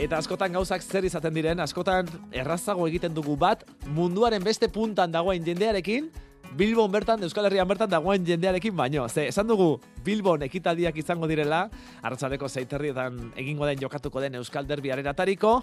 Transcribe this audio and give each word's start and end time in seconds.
Eta 0.00 0.16
askotan 0.16 0.54
gauzak 0.54 0.80
zer 0.80 1.04
izaten 1.04 1.34
diren, 1.36 1.60
askotan 1.60 2.08
errazago 2.32 2.86
egiten 2.88 3.12
dugu 3.12 3.34
bat, 3.36 3.66
munduaren 3.92 4.40
beste 4.40 4.70
puntan 4.72 5.12
dagoen 5.12 5.44
jendearekin, 5.44 6.08
Bilbon 6.56 6.88
bertan, 6.90 7.20
Euskal 7.22 7.46
Herrian 7.46 7.68
bertan 7.68 7.90
dagoen 7.92 8.24
jendearekin 8.26 8.74
baino. 8.74 9.04
Ze, 9.12 9.28
esan 9.28 9.46
dugu, 9.52 9.76
Bilbon 10.02 10.40
ekitaldiak 10.48 10.96
izango 10.98 11.28
direla, 11.28 11.66
arratzaleko 12.00 12.48
zeiterrietan 12.48 13.20
egingo 13.36 13.68
den 13.68 13.84
jokatuko 13.84 14.24
den 14.24 14.40
Euskal 14.40 14.66
Derbiaren 14.66 15.12
atariko, 15.12 15.58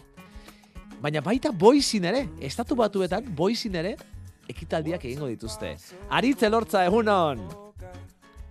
baina 1.01 1.25
baita 1.25 1.51
boizin 1.51 2.05
ere, 2.05 2.27
estatu 2.39 2.77
batuetan 2.77 3.33
boizin 3.35 3.81
ere, 3.81 3.97
ekitaldiak 4.47 5.03
egingo 5.09 5.33
dituzte. 5.33 5.79
Aritze 6.13 6.53
lortza 6.53 6.85
egunon! 6.85 7.66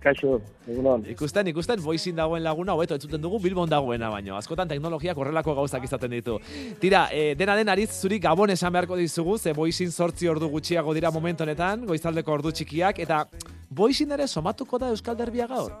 Kaixo, 0.03 0.37
egunon. 0.69 1.03
Ikusten, 1.09 1.47
ikusten, 1.49 1.81
boizin 1.81 2.15
dagoen 2.15 2.43
laguna, 2.45 2.75
hobeto 2.77 2.95
entzuten 2.95 3.21
dugu 3.21 3.39
Bilbon 3.41 3.69
dagoena 3.69 4.11
baino. 4.13 4.35
Askotan 4.37 4.69
teknologiak 4.69 5.17
horrelako 5.17 5.55
gauzak 5.57 5.87
izaten 5.87 6.13
ditu. 6.13 6.37
Tira, 6.81 7.07
e, 7.11 7.33
dena 7.39 7.55
den 7.57 7.71
aritz 7.73 7.95
zuri 7.97 8.19
gabon 8.21 8.53
esan 8.53 8.73
beharko 8.75 8.99
dizugu, 8.99 9.39
ze 9.39 9.55
boizin 9.57 9.91
sortzi 9.91 10.29
ordu 10.29 10.51
gutxiago 10.53 10.93
dira 10.93 11.11
momentu 11.11 11.47
honetan, 11.47 11.87
goizaldeko 11.89 12.37
ordu 12.37 12.53
txikiak, 12.53 13.01
eta 13.07 13.23
boizin 13.69 14.13
ere 14.13 14.27
somatuko 14.27 14.77
da 14.77 14.93
Euskal 14.93 15.17
Derbia 15.17 15.47
gaur? 15.49 15.73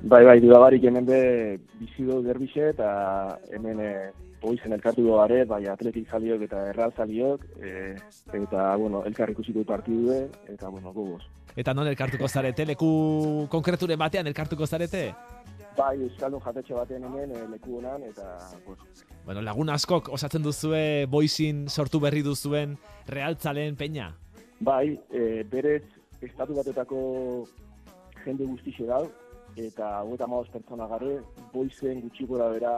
Bai, 0.00 0.24
bai, 0.24 0.40
dudabarik 0.40 0.84
hemen 0.88 1.04
be 1.04 1.20
bizido 1.76 2.22
derbixe 2.24 2.70
eta 2.72 2.88
hemen 3.52 3.80
e, 3.84 3.92
boizen 4.40 4.72
elkartu 4.72 5.04
gare, 5.10 5.44
bai 5.44 5.64
atletik 5.68 6.08
zaliok 6.10 6.46
eta 6.46 6.62
erral 6.70 6.94
zaliok, 6.96 7.44
e, 7.60 7.94
eta, 8.38 8.76
bueno, 8.80 9.04
elkar 9.06 9.30
ikusiko 9.34 9.64
partidu 9.68 10.14
eta, 10.48 10.68
bueno, 10.68 10.92
gogoz. 10.92 11.22
Eta 11.56 11.74
non 11.74 11.88
elkartuko 11.90 12.28
zarete, 12.28 12.66
leku 12.66 13.46
konkreture 13.52 13.96
batean 14.00 14.30
elkartuko 14.30 14.66
zarete? 14.66 15.10
Bai, 15.76 15.94
Euskaldun 16.02 16.42
jatetxe 16.44 16.74
batean 16.74 17.04
hemen, 17.08 17.32
e, 17.36 17.46
leku 17.52 17.78
honan, 17.78 18.04
eta, 18.08 18.32
bueno. 18.66 18.88
Bueno, 19.26 19.42
lagun 19.44 19.70
askok 19.70 20.08
osatzen 20.16 20.42
duzue 20.42 21.06
boizin 21.10 21.66
sortu 21.68 22.00
berri 22.00 22.22
duzuen 22.26 22.78
realtzaleen 23.08 23.76
peña? 23.76 24.10
Bai, 24.60 24.98
e, 25.12 25.42
berez, 25.50 25.84
estatu 26.20 26.56
batetako 26.56 27.00
jende 28.24 28.48
guztixe 28.48 28.88
dau, 28.88 29.04
eta 29.56 30.00
hogeita 30.02 30.28
maoz 30.30 30.48
pertsona 30.52 30.88
gare, 30.90 31.18
boizen 31.52 32.00
gutxi 32.04 32.26
gora 32.28 32.48
bera 32.52 32.74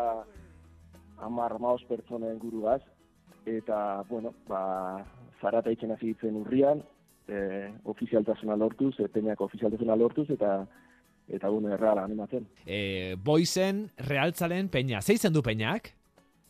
amar 1.23 1.59
maoz 1.63 1.83
pertsonen 1.89 2.39
guruaz, 2.43 2.83
eta, 3.47 4.03
bueno, 4.09 4.35
ba, 4.49 5.05
zarata 5.41 5.73
itxen 5.73 5.95
hasi 5.95 6.13
ditzen 6.13 6.39
urrian, 6.43 6.83
e, 7.29 7.71
ofizialtasuna 7.95 8.57
lortuz, 8.59 8.95
e, 9.01 9.09
peñako 9.09 9.49
ofizialtasuna 9.51 9.97
lortuz, 9.97 10.29
eta 10.31 10.63
eta 11.33 11.49
gune 11.49 11.71
erreala 11.77 12.03
animatzen. 12.05 12.47
E, 12.67 13.15
boizen 13.17 13.87
realtzalen 14.09 14.69
peña, 14.69 15.01
zeizen 15.01 15.33
du 15.33 15.43
peñak? 15.43 15.93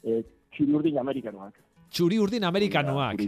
E, 0.02 0.22
txuri 0.56 0.74
urdin 0.78 0.98
amerikanoak. 1.02 1.60
Txuri 1.92 2.16
urdin 2.22 2.44
amerikanoak. 2.48 3.20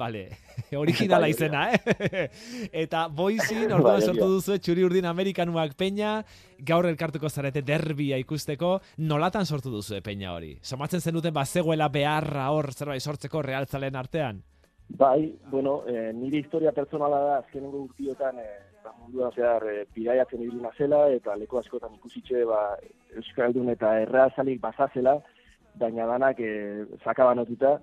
Vale, 0.00 0.22
originala 0.82 1.28
izena, 1.28 1.66
eh? 1.74 2.24
eta 2.84 3.06
boizin, 3.12 3.66
orduan 3.76 4.00
bai, 4.00 4.06
sortu 4.08 4.28
duzu 4.38 4.56
txuri 4.56 4.86
urdin 4.88 5.08
amerikanoak 5.10 5.76
peña, 5.76 6.16
gaur 6.64 6.88
elkartuko 6.88 7.28
zarete 7.28 7.60
derbia 7.66 8.16
ikusteko, 8.22 8.78
nolatan 8.98 9.44
sortu 9.44 9.72
duzu 9.74 10.00
peña 10.04 10.32
hori? 10.32 10.54
Somatzen 10.62 11.04
zenuten 11.04 11.34
bazegoela 11.36 11.90
beharra 11.92 12.48
hor 12.54 12.72
zerbait 12.72 13.04
sortzeko 13.04 13.42
realtzalen 13.44 13.96
artean? 14.00 14.40
Bai, 14.88 15.34
bueno, 15.50 15.82
eh, 15.86 16.12
nire 16.14 16.38
historia 16.38 16.72
personala 16.72 17.18
da 17.20 17.38
azkenengo 17.42 17.82
urtiotan 17.88 18.38
eh, 18.38 18.60
ba, 18.84 18.94
mundua 19.00 19.32
zehar 19.34 19.66
eh, 19.68 19.84
bidaiatzen 19.94 20.44
ibili 20.44 20.70
zela 20.78 21.08
eta 21.12 21.34
leko 21.36 21.58
askotan 21.58 21.98
ikusitxe 21.98 22.44
ba, 22.46 22.60
Euskaldun 23.18 23.68
eta 23.74 23.96
erreazalik 24.04 24.60
bazazela, 24.62 25.18
baina 25.80 26.06
danak 26.06 26.40
eh, 26.40 26.86
zakabanotuta, 27.04 27.76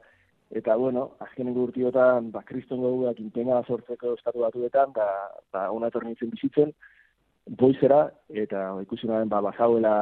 eta 0.52 0.76
bueno, 0.76 1.12
azkenengo 1.20 1.64
urtiotan 1.68 2.32
ba, 2.32 2.44
kriston 2.44 2.82
goguak 2.82 3.20
intena 3.20 3.62
sortzeko 3.64 4.14
estatu 4.18 4.44
batuetan, 4.46 4.94
da, 4.96 5.08
ba, 5.52 5.70
ona 5.72 5.88
etorri 5.88 6.16
bizitzen, 6.20 6.74
boizera, 7.48 8.08
eta 8.30 8.70
ikusi 8.82 9.08
nahen 9.08 9.30
ba, 9.30 9.42
bazauela, 9.42 9.96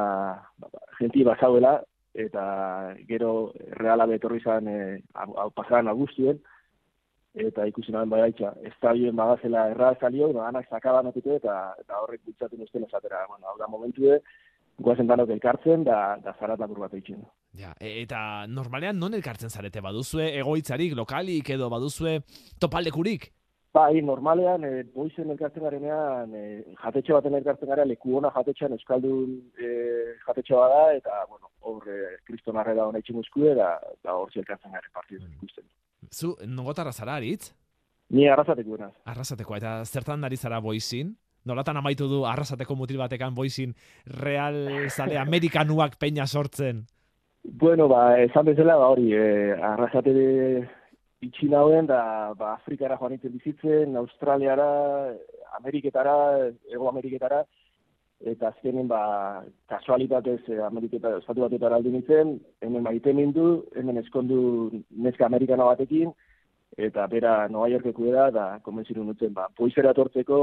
ba, 0.58 0.68
ba, 0.72 0.80
genti 0.98 1.24
bazauela, 1.24 1.80
eta 2.14 2.94
gero 3.08 3.52
reala 3.80 4.06
betorri 4.06 4.40
zan 4.40 4.68
eh, 4.68 5.00
pasaran 5.56 5.88
augustuen, 5.88 6.38
eta 7.34 7.64
ikusi 7.66 7.92
nahen 7.92 8.10
bai 8.12 8.20
haitxa, 8.26 8.52
ez 8.62 8.74
da 8.82 8.92
bien 8.92 9.16
bagazela 9.16 9.68
erra 9.72 9.94
zalio, 10.00 10.32
no, 10.32 10.42
anak 10.44 10.68
sakaban 10.68 11.06
eta, 11.08 11.74
eta 11.80 12.00
horrek 12.02 12.20
bultzatzen 12.24 12.60
usten 12.60 12.84
esatera, 12.84 13.26
bueno, 13.28 13.46
hau 13.46 13.58
da 13.58 13.66
momentu 13.66 14.02
de, 14.02 14.20
guazen 14.78 15.06
danok 15.06 15.30
elkartzen, 15.34 15.84
da, 15.84 16.16
da 16.22 16.34
zarat 16.38 16.60
lakur 16.60 16.80
bat 16.84 16.94
eitzen. 16.94 17.22
Ja, 17.58 17.74
e, 17.80 18.00
eta 18.02 18.46
normalean 18.48 18.98
non 18.98 19.14
elkartzen 19.14 19.50
zarete 19.50 19.82
baduzue 19.84 20.30
egoitzarik, 20.40 20.96
lokalik 20.96 21.50
edo 21.56 21.68
baduzue 21.72 22.20
topaldekurik? 22.60 23.30
Bai, 23.72 24.02
normalean, 24.04 24.64
e, 24.68 24.82
boizen 24.92 25.32
elkartzen 25.32 25.64
garenean, 25.64 26.34
e, 26.36 26.42
jatetxe 26.82 27.14
baten 27.16 27.38
elkartzen 27.38 27.70
gara, 27.72 27.86
leku 27.88 28.18
hona 28.18 28.28
jatetxean 28.34 28.76
euskaldun 28.76 29.38
e, 29.56 29.70
jatetxe 30.26 30.58
bada, 30.58 30.82
eta, 30.98 31.22
bueno, 31.30 31.48
hor, 31.68 31.86
e, 31.88 32.18
kriston 32.28 32.60
arreda 32.60 32.84
hona 32.88 33.00
itxen 33.00 33.22
da, 33.56 33.70
da 34.04 34.16
hor 34.18 34.30
elkartzen 34.34 34.72
gara 34.72 34.92
partidu 34.92 35.24
mm. 35.24 35.32
ikusten. 35.38 35.64
Zu, 36.12 36.36
nogotarra 36.44 36.92
zara, 36.92 37.16
aritz? 37.16 37.54
Ni 38.12 38.28
arrasateko 38.28 38.76
naz. 38.76 38.92
Arrasateko, 39.08 39.56
eta 39.56 39.84
zertan 39.86 40.20
dari 40.20 40.36
zara 40.36 40.60
boizin? 40.60 41.16
Nolatan 41.44 41.76
amaitu 41.76 42.08
du 42.08 42.24
arrasateko 42.26 42.76
mutil 42.78 42.98
batekan 42.98 43.34
boizin 43.34 43.74
real 44.06 44.88
zale 44.90 45.18
amerikanuak 45.18 45.98
peña 45.98 46.26
sortzen? 46.26 46.86
Bueno, 47.42 47.88
ba, 47.88 48.20
esan 48.22 48.46
bezala, 48.46 48.76
ba, 48.78 48.88
hori, 48.94 49.08
eh, 49.18 49.50
arrasate 49.58 50.12
itxi 51.26 51.48
nauen, 51.50 51.88
da, 51.90 52.34
ba, 52.38 52.52
Afrikara 52.54 52.96
joan 53.00 53.18
bizitzen, 53.18 53.96
Australiara, 53.96 55.10
Ameriketara, 55.58 56.14
Ego 56.70 56.88
Ameriketara, 56.88 57.42
eta 58.22 58.52
azkenen, 58.52 58.86
ba, 58.86 59.42
kasualitatez 59.66 60.38
eh, 60.48 60.60
Ameriketa, 60.62 61.16
estatu 61.18 61.42
batetara 61.42 61.80
aldu 61.80 61.90
nintzen, 61.90 62.36
hemen 62.62 62.86
maite 62.86 63.12
mindu, 63.12 63.64
hemen 63.74 63.98
eskondu 63.98 64.70
neska 64.90 65.26
Amerikana 65.26 65.66
batekin, 65.72 66.14
eta 66.78 67.08
bera 67.10 67.48
Nova 67.48 67.68
Yorkeku 67.68 68.12
da, 68.14 68.30
da 68.30 68.46
konbentziru 68.62 69.02
nutzen, 69.04 69.34
ba, 69.34 69.48
poizera 69.58 69.92
tortzeko, 69.98 70.38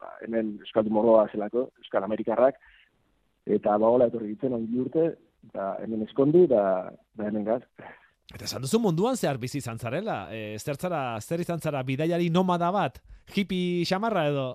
ba, 0.00 0.16
hemen 0.24 0.56
Euskal 0.64 0.86
Dumoroa 0.86 1.26
zelako, 1.32 1.68
Euskal 1.82 2.04
Amerikarrak, 2.06 2.58
eta 3.46 3.76
ba, 3.78 3.92
hola 3.92 4.10
etorri 4.10 4.32
ditzen, 4.34 4.56
ongi 4.56 4.80
urte, 4.82 5.06
da 5.54 5.74
hemen 5.82 6.02
eskondu, 6.06 6.46
da, 6.50 6.64
da 7.14 7.28
hemen 7.28 7.46
gaz. 7.46 7.62
Eta 8.34 8.44
esan 8.48 8.64
duzu 8.64 8.80
munduan 8.82 9.16
zehar 9.16 9.38
bizi 9.38 9.60
izan 9.62 9.78
zarela, 9.78 10.26
e, 10.34 10.58
zer 10.58 10.80
zara, 10.80 11.20
zer 11.20 11.44
izan 11.44 11.62
zara, 11.62 11.84
bidaiari 11.86 12.26
nomada 12.30 12.72
bat, 12.74 12.98
hippie 13.34 13.84
xamarra 13.86 14.26
edo? 14.32 14.48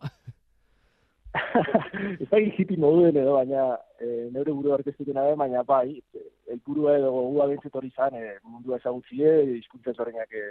ez 2.20 2.28
da 2.28 2.42
hippie 2.42 2.78
moduen 2.78 3.16
edo, 3.16 3.38
baina 3.38 3.70
e, 4.02 4.28
neure 4.34 4.52
buru 4.52 4.76
orkestutu 4.76 5.16
nabe, 5.16 5.38
baina 5.40 5.64
bai, 5.64 6.02
elpurua 6.52 6.98
edo 7.00 7.14
gogua 7.16 7.48
bintzet 7.52 7.76
hori 7.80 7.94
zan, 7.96 8.18
e, 8.20 8.36
mundua 8.44 8.82
ezagutzie, 8.82 9.32
izkuntza 9.62 9.96
zorrenak 9.96 10.36
e, 10.36 10.46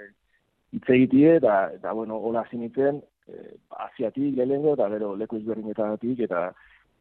hitz 0.77 0.87
egitie, 0.89 1.37
eta, 1.43 1.61
eta 1.77 1.93
bueno, 1.97 2.17
hola 2.25 2.47
zinitzen, 2.49 3.03
e, 3.29 3.57
aziatik, 3.87 4.37
lehengo, 4.37 4.75
eta 4.75 4.89
gero 4.95 5.15
leku 5.17 5.41
ezberdinetatik, 5.41 6.27
eta 6.29 6.51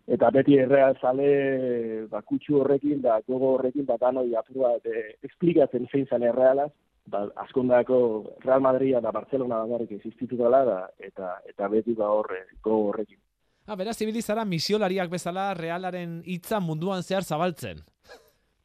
eta 0.09 0.31
beti 0.33 0.55
erreal 0.57 0.95
zale 0.97 2.05
bakutsu 2.09 2.61
horrekin, 2.63 3.01
da 3.01 3.19
gogo 3.27 3.53
horrekin, 3.55 3.85
bat 3.85 4.03
anoi 4.09 4.33
apurua, 4.35 4.75
e, 4.83 5.15
esplikatzen 5.27 5.85
zein 5.91 6.07
zan 6.09 6.25
errealaz, 6.25 6.71
ba, 7.09 7.25
askondako 7.43 7.99
Real 8.45 8.61
Madrid 8.61 8.95
eta 8.97 9.11
Barcelona 9.11 9.61
bagarrik 9.65 9.97
existitu 9.97 10.37
dela, 10.37 10.63
da, 10.65 10.79
eta, 10.97 11.35
eta 11.49 11.69
beti 11.69 11.93
ba 11.97 12.09
horre, 12.13 12.45
gogo 12.63 12.89
horrekin. 12.89 13.19
Ah, 13.69 13.77
beraz, 13.77 13.99
zibilizara 13.99 14.45
misiolariak 14.49 15.11
bezala 15.11 15.51
realaren 15.53 16.23
hitza 16.25 16.59
munduan 16.59 17.03
zehar 17.03 17.23
zabaltzen. 17.23 17.83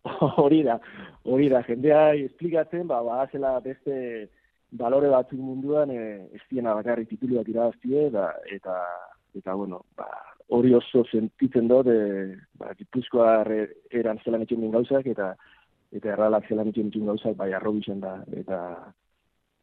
Hori 0.44 0.62
da, 0.64 0.78
hori 1.24 1.48
da, 1.48 1.62
jendea 1.64 2.14
esplikatzen, 2.26 2.86
ba, 2.88 3.02
ba, 3.04 3.22
zela 3.32 3.58
beste 3.64 4.28
balore 4.74 5.10
batzuk 5.12 5.38
munduan, 5.38 5.90
e, 5.90 6.28
ez 6.34 6.42
diena 6.50 6.74
bakarrik 6.74 7.08
tituluak 7.12 7.48
irabaztie, 7.48 8.08
da, 8.14 8.30
eta, 8.50 8.76
eta, 9.38 9.54
bueno, 9.54 9.84
ba, 9.96 10.08
hori 10.54 10.74
oso 10.74 11.04
sentitzen 11.10 11.70
dut, 11.70 11.88
e, 11.90 12.34
ba, 12.58 12.74
gipuzkoa 12.78 13.44
eran 14.02 14.20
zelan 14.24 14.44
etxen 14.46 14.70
gauzak, 14.74 15.06
eta, 15.14 15.34
eta 15.94 16.12
erralak 16.16 16.50
zelan 16.50 16.72
etxen 16.72 16.92
gauzak, 17.06 17.38
bai, 17.38 17.52
arrobisen 17.54 18.02
da, 18.02 18.18
eta, 18.34 18.60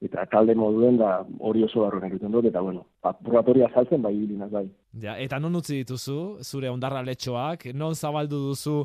eta 0.02 0.24
talde 0.32 0.56
moduen 0.58 0.98
da 0.98 1.20
hori 1.46 1.64
oso 1.68 1.84
barroen 1.84 2.08
egiten 2.08 2.32
dut, 2.34 2.48
eta 2.50 2.64
bueno, 2.66 2.88
purgatoria 3.04 3.70
saltzen 3.70 4.02
bai 4.02 4.16
hilinaz 4.18 4.50
bai. 4.50 4.64
Ja, 5.04 5.14
eta 5.22 5.38
non 5.40 5.60
utzi 5.60 5.78
dituzu, 5.84 6.42
zure 6.42 6.72
ondarra 6.74 7.04
letxoak, 7.06 7.68
non 7.78 7.94
zabaldu 7.94 8.40
duzu 8.48 8.80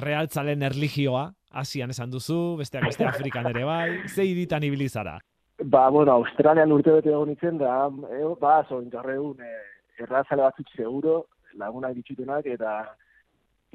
realtzalen 0.00 0.64
erligioa, 0.70 1.26
asian 1.52 1.92
esan 1.92 2.10
duzu, 2.10 2.56
besteak 2.62 2.88
beste 2.88 3.04
Afrikan 3.04 3.50
ere 3.52 3.66
bai, 3.68 4.08
ze 4.08 4.24
iritan 4.24 4.64
ibilizara? 4.64 5.18
Ba, 5.64 5.88
bueno, 5.90 6.12
Australian 6.12 6.72
urte 6.72 6.90
bete 6.90 7.10
egon 7.12 7.30
itzen 7.30 7.58
da, 7.60 7.86
e, 8.10 8.22
ba, 8.40 8.64
zoin 8.68 8.88
jarreun, 8.90 9.38
e, 9.38 10.02
errazale 10.02 10.42
batzuk 10.42 10.70
seguro, 10.74 11.26
lagunak 11.60 11.94
ditxutenak, 11.94 12.46
eta 12.50 12.72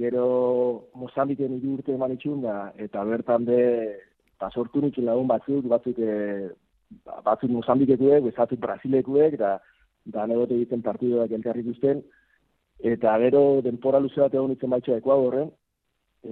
gero 0.01 0.25
Mozambiken 0.99 1.53
hiru 1.55 1.77
urte 1.77 1.93
eman 1.95 2.15
itxun 2.17 2.41
da, 2.43 2.55
eta 2.85 3.05
bertan 3.07 3.45
be, 3.47 3.59
eta 4.35 4.49
sortu 4.51 4.81
nitu 4.83 5.05
lagun 5.05 5.29
batzuk, 5.31 5.67
batzuk, 5.71 5.99
e, 5.99 6.49
batzuk 7.23 7.53
Mozambikekuek, 7.55 8.27
batzuk 8.35 8.59
Brasilekuek, 8.65 9.37
da, 9.39 9.53
da 10.05 10.25
negote 10.27 10.57
egiten 10.57 10.83
partiduak 10.83 11.31
elkarri 11.31 11.63
guztien, 11.69 12.01
eta 12.83 13.15
gero 13.23 13.61
denpora 13.63 14.03
luze 14.03 14.19
bat 14.25 14.35
egon 14.35 14.57
itzen 14.57 14.75
baitxo 14.75 14.97
Ekuadorren, 14.99 15.53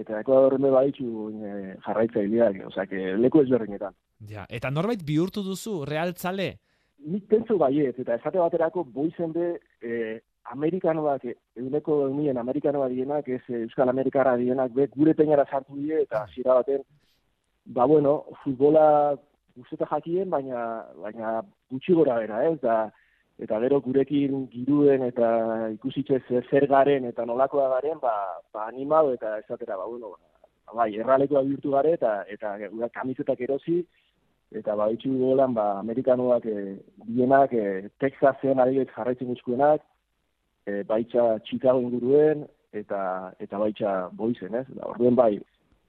eta 0.04 0.20
Ekuadorren 0.20 0.68
be 0.68 0.74
baitxu 0.76 1.30
e, 1.32 1.78
jarraitzaileak, 1.88 2.66
osea, 2.74 2.90
que 2.92 3.14
leku 3.22 3.46
ezberdinetan. 3.46 3.96
Ja, 4.30 4.46
eta 4.50 4.72
norbait 4.72 5.02
bihurtu 5.04 5.44
duzu, 5.44 5.84
realtzale? 5.86 6.56
Nik 7.06 7.28
pentsu 7.30 7.58
baiet, 7.60 8.00
eta 8.00 8.16
esate 8.16 8.40
baterako 8.40 8.86
boizen 8.96 9.34
be, 9.36 9.50
e, 9.84 10.20
amerikanoak, 10.56 11.26
eguneko 11.58 12.00
egunien 12.08 12.38
amerikanoak 12.38 12.94
dienak, 12.94 13.28
ez 13.28 13.42
Euskal 13.62 13.90
Amerikara 13.90 14.36
dienak, 14.38 14.74
be, 14.74 14.88
gure 14.96 15.14
peinara 15.14 15.46
sartu 15.50 15.76
die, 15.78 16.02
eta 16.06 16.26
zira 16.34 16.60
baten, 16.62 16.84
ba 17.66 17.86
bueno, 17.86 18.24
futbola 18.44 19.16
guztetak 19.56 19.92
jakien, 19.92 20.30
baina, 20.30 20.86
baina 21.02 21.42
gutxi 21.72 21.94
gora 21.94 22.20
bera, 22.22 22.44
ez, 22.50 22.60
da, 22.62 22.78
eta 23.42 23.60
gero 23.60 23.82
gurekin 23.84 24.46
giruen 24.52 25.04
eta 25.10 25.28
ikusitze 25.74 26.22
zer 26.30 26.68
garen 26.72 27.06
eta 27.10 27.26
nolakoa 27.26 27.68
garen, 27.76 28.00
ba, 28.02 28.14
ba 28.54 28.68
animado 28.68 29.14
eta 29.14 29.38
esatera, 29.40 29.78
ba, 29.78 29.86
bueno, 29.86 30.16
ba, 30.66 30.74
bai, 30.82 30.92
erralekoa 30.96 31.44
bihurtu 31.44 31.76
gare 31.76 31.94
eta, 32.00 32.16
eta 32.32 32.56
gura 32.70 32.90
kamizetak 32.90 33.42
erosi, 33.42 33.82
eta 34.56 34.76
ba, 34.80 34.90
itxu 34.94 35.12
golan, 35.20 35.54
ba, 35.58 35.80
amerikanoak 35.82 36.46
e, 36.48 36.78
bienak, 37.08 37.54
e, 37.54 37.90
Texasen 38.02 38.62
adibet 38.62 38.94
jarraitzen 38.96 39.32
guzkuenak, 39.34 39.84
e, 40.66 40.84
baitza 40.88 41.36
Chicago 41.50 41.84
inguruen, 41.84 42.46
eta 42.76 43.00
eta 43.40 43.60
baitza 43.62 43.94
boizen, 44.14 44.56
ez? 44.62 44.66
Da, 44.72 44.88
orduen 44.92 45.16
bai, 45.20 45.34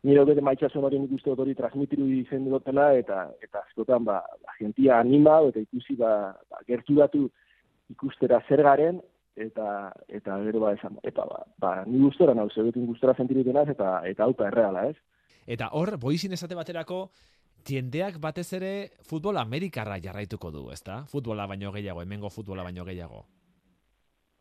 nire 0.06 0.24
bete 0.28 0.44
maitza 0.44 0.70
zuen 0.70 0.86
hori 0.86 1.00
nik 1.02 1.16
uste 1.18 1.34
hori 1.34 1.54
transmitiru 1.58 2.06
izen 2.20 2.46
dutela, 2.50 2.92
eta 2.98 3.26
eta 3.42 3.64
askotan, 3.64 4.06
ba, 4.08 4.22
agentia 4.54 5.00
anima, 5.00 5.40
eta 5.50 5.62
ikusi, 5.62 5.98
ba, 6.00 6.34
ba 6.50 6.64
gertu 6.68 7.28
ikustera 7.90 8.40
zer 8.48 8.62
garen, 8.66 9.00
eta 9.36 9.92
eta 10.08 10.38
gero 10.46 10.60
ba 10.64 10.72
esan, 10.74 10.96
eta 11.04 11.24
ba, 11.28 11.44
ba 11.60 11.72
ni 11.86 12.00
gustora 12.00 12.34
nau, 12.34 12.48
zebetin 12.50 12.86
gustora 12.86 13.14
sentirutenaz, 13.14 13.68
eta 13.68 14.00
eta 14.08 14.24
auta 14.24 14.48
erreala, 14.48 14.88
ez? 14.90 14.96
Eta 15.46 15.68
hor, 15.78 15.96
boizin 16.02 16.32
esate 16.32 16.56
baterako, 16.58 17.06
tiendeak 17.66 18.20
batez 18.22 18.46
ere 18.58 18.72
futbol 19.10 19.38
amerikarra 19.40 19.98
jarraituko 20.02 20.52
du, 20.54 20.68
ezta? 20.72 21.02
Futbola 21.10 21.46
baino 21.50 21.72
gehiago, 21.74 22.02
hemengo 22.02 22.30
futbola 22.30 22.64
baino 22.66 22.84
gehiago. 22.86 23.24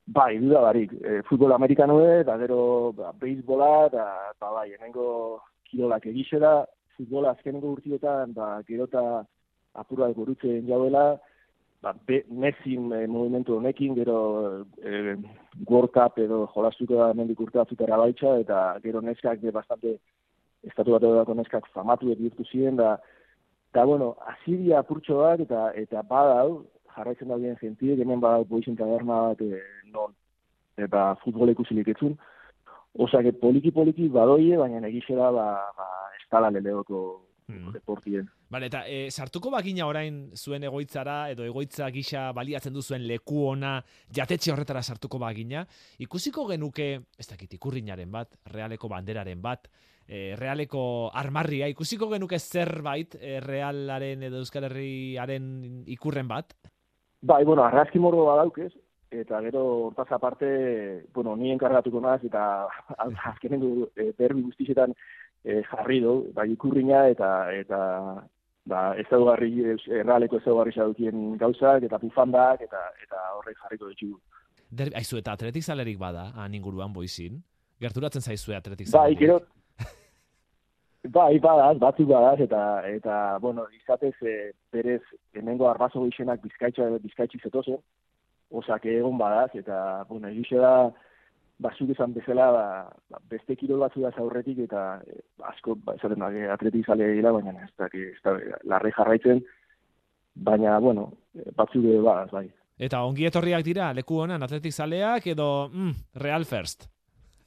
Bai, 0.06 0.38
duda 0.38 0.62
barik, 0.62 0.92
e, 1.02 1.22
futbol 1.26 1.56
amerikanoe, 1.56 2.20
eta 2.22 2.38
gero 2.38 2.60
ba, 2.94 3.12
beisbola, 3.22 3.70
eta 3.90 4.04
ba, 4.40 4.52
bai, 4.60 4.68
hemengo 4.76 5.06
kirolak 5.66 6.06
egixe 6.12 6.38
da, 6.44 6.60
futbola 6.98 7.32
azkenengo 7.34 7.72
urtiotan, 7.74 8.36
ba, 8.38 8.60
gero 8.68 8.86
eta 8.86 9.02
apurra 9.82 10.12
gurutzen 10.14 10.68
jauela, 10.70 11.08
ba, 11.82 11.96
be, 12.06 12.22
mezin 12.30 12.94
e, 12.94 13.02
movimentu 13.10 13.58
honekin, 13.58 13.98
gero 13.98 14.20
e, 14.78 15.16
World 15.66 15.96
Cup 15.98 16.22
edo 16.22 16.44
jolastuko 16.54 17.02
da 17.02 17.10
mendik 17.18 17.42
urte 17.42 17.64
batzutera 17.64 17.98
baitxa, 17.98 18.38
eta 18.46 18.62
gero 18.86 19.02
neskak 19.02 19.42
de 19.42 19.56
bastante 19.58 19.98
estatu 20.70 21.00
bat 21.00 21.34
neskak 21.34 21.66
famatu 21.74 22.14
edo 22.14 22.46
ziren, 22.46 22.78
da, 22.78 23.00
da 23.76 23.84
bueno, 23.84 24.16
azidia 24.32 24.80
apurtxoak 24.80 25.42
eta, 25.46 25.66
eta 25.76 26.04
badau, 26.08 26.64
jarraitzen 26.96 27.28
da 27.32 27.38
bien 27.42 27.58
gentie, 27.60 27.98
hemen 28.00 28.22
bada 28.24 28.46
boizen 28.48 28.78
taberna 28.80 29.20
bat 29.28 29.42
e, 29.44 29.60
non, 29.92 30.16
eta 30.80 31.10
futbol 31.24 31.52
ikusilik 31.52 31.92
etzun. 31.92 32.16
Osa, 33.06 33.20
que 33.26 33.34
poliki-poliki 33.36 34.08
badoie, 34.08 34.56
baina 34.56 34.80
egizera 34.88 35.28
ba, 35.36 35.48
ba, 35.76 35.88
estala 36.22 36.52
leleoko 36.56 37.02
hmm. 37.50 37.74
deportien. 37.76 38.30
Vale, 38.56 38.70
eta 38.72 38.86
e, 38.88 39.10
sartuko 39.12 39.50
bagina 39.52 39.84
orain 39.84 40.30
zuen 40.40 40.64
egoitzara, 40.64 41.16
edo 41.34 41.44
egoitza 41.44 41.90
gisa 41.92 42.30
baliatzen 42.32 42.72
duzuen 42.72 43.04
leku 43.04 43.42
ona, 43.50 43.74
jatetxe 44.16 44.54
horretara 44.54 44.80
sartuko 44.80 45.20
bagina, 45.20 45.66
ikusiko 46.00 46.46
genuke, 46.48 46.86
ez 47.20 47.26
dakit, 47.28 47.58
ikurrinaren 47.58 48.14
bat, 48.14 48.38
realeko 48.54 48.88
banderaren 48.88 49.42
bat, 49.44 49.68
e, 50.08 50.38
realeko 50.40 50.84
armarria, 51.12 51.68
ikusiko 51.74 52.08
genuke 52.14 52.40
zerbait 52.40 53.18
e, 53.20 53.42
realaren 53.44 54.24
edo 54.30 54.40
euskal 54.40 54.70
herriaren 54.70 55.50
ikurren 55.92 56.32
bat? 56.32 56.56
Bai, 57.28 57.42
bueno, 57.44 57.66
arrazki 57.66 58.00
mordo 58.00 58.24
badaukez, 58.30 58.72
eta 59.12 59.42
gero 59.50 59.66
hortaz 59.90 60.08
aparte, 60.16 60.54
bueno, 61.14 61.36
ni 61.36 61.52
enkargatuko 61.52 62.00
naz, 62.00 62.22
eta 62.24 62.70
azkenen 63.34 63.60
du 63.60 63.90
e, 64.00 64.14
berbi 64.16 64.48
guztixetan 64.48 64.96
e, 65.44 65.60
jarri 65.74 66.00
du, 66.08 66.16
bai 66.40 66.48
ikurriña, 66.54 67.04
eta, 67.12 67.34
eta 67.52 67.82
ba, 68.66 68.86
ez 69.00 69.06
da 69.10 69.18
dugarri, 69.22 69.52
erraleko 70.02 70.40
ez 70.40 70.46
da 70.46 70.52
dugarri 70.52 71.12
gauzak, 71.42 71.84
eta 71.84 71.98
bufandak, 72.02 72.62
eta, 72.62 72.82
eta 73.04 73.26
horrek 73.40 73.58
jarriko 73.64 73.92
dutxu. 73.92 74.16
Derbi, 74.70 74.96
aizu, 74.96 75.18
eta 75.18 75.34
atletik 75.34 75.64
zalerik 75.64 76.00
bada, 76.00 76.32
han 76.36 76.54
inguruan 76.54 76.94
boizin? 76.94 77.44
Gerturatzen 77.80 78.22
zaizue 78.22 78.56
atletik 78.56 78.88
zalerik? 78.88 79.20
Bai, 79.20 79.28
gero, 79.28 79.40
Bai, 81.14 81.38
badaz, 81.40 81.78
batzu 81.78 82.06
badaz, 82.10 82.40
eta, 82.42 82.60
eta 82.90 83.38
bueno, 83.42 83.68
izatez, 83.78 84.16
e, 84.26 84.54
berez, 84.74 85.02
hemengo 85.38 85.68
arbazo 85.70 86.02
gixenak 86.08 86.42
bizkaitza, 86.42 86.88
bizkaitzi 87.04 87.38
zetozen, 87.44 87.78
osak 88.50 88.88
egon 88.90 89.18
badaz, 89.20 89.52
eta, 89.54 89.78
bueno, 90.10 90.32
egixe 90.34 90.58
da, 90.58 90.90
basuk 91.60 91.92
esan 91.94 92.14
bezala, 92.16 92.50
ba, 92.52 92.66
ba, 93.12 93.20
beste 93.32 93.56
kirol 93.56 93.84
batzu 93.84 94.04
da 94.04 94.12
aurretik, 94.22 94.60
eta 94.66 95.02
e, 95.08 95.20
asko, 95.52 95.78
ba, 95.84 95.96
esaten 96.00 96.24
da, 96.24 96.32
atletik 96.54 96.88
zale 96.88 97.14
gila, 97.16 97.32
baina 97.38 97.56
ez 97.64 97.72
da, 97.78 97.90
ez 97.92 98.20
da, 98.24 98.36
larre 98.64 98.92
jarraitzen, 98.96 99.44
baina, 100.36 100.80
bueno, 100.84 101.12
batzu 101.56 101.82
badaz, 102.04 102.32
bai. 102.32 102.48
Eta 102.76 103.06
ongi 103.08 103.28
etorriak 103.30 103.64
dira, 103.64 103.94
leku 103.96 104.20
honan, 104.24 104.44
atletik 104.44 104.74
zaleak, 104.74 105.28
edo, 105.32 105.70
mm, 105.72 106.20
real 106.26 106.46
first. 106.46 106.90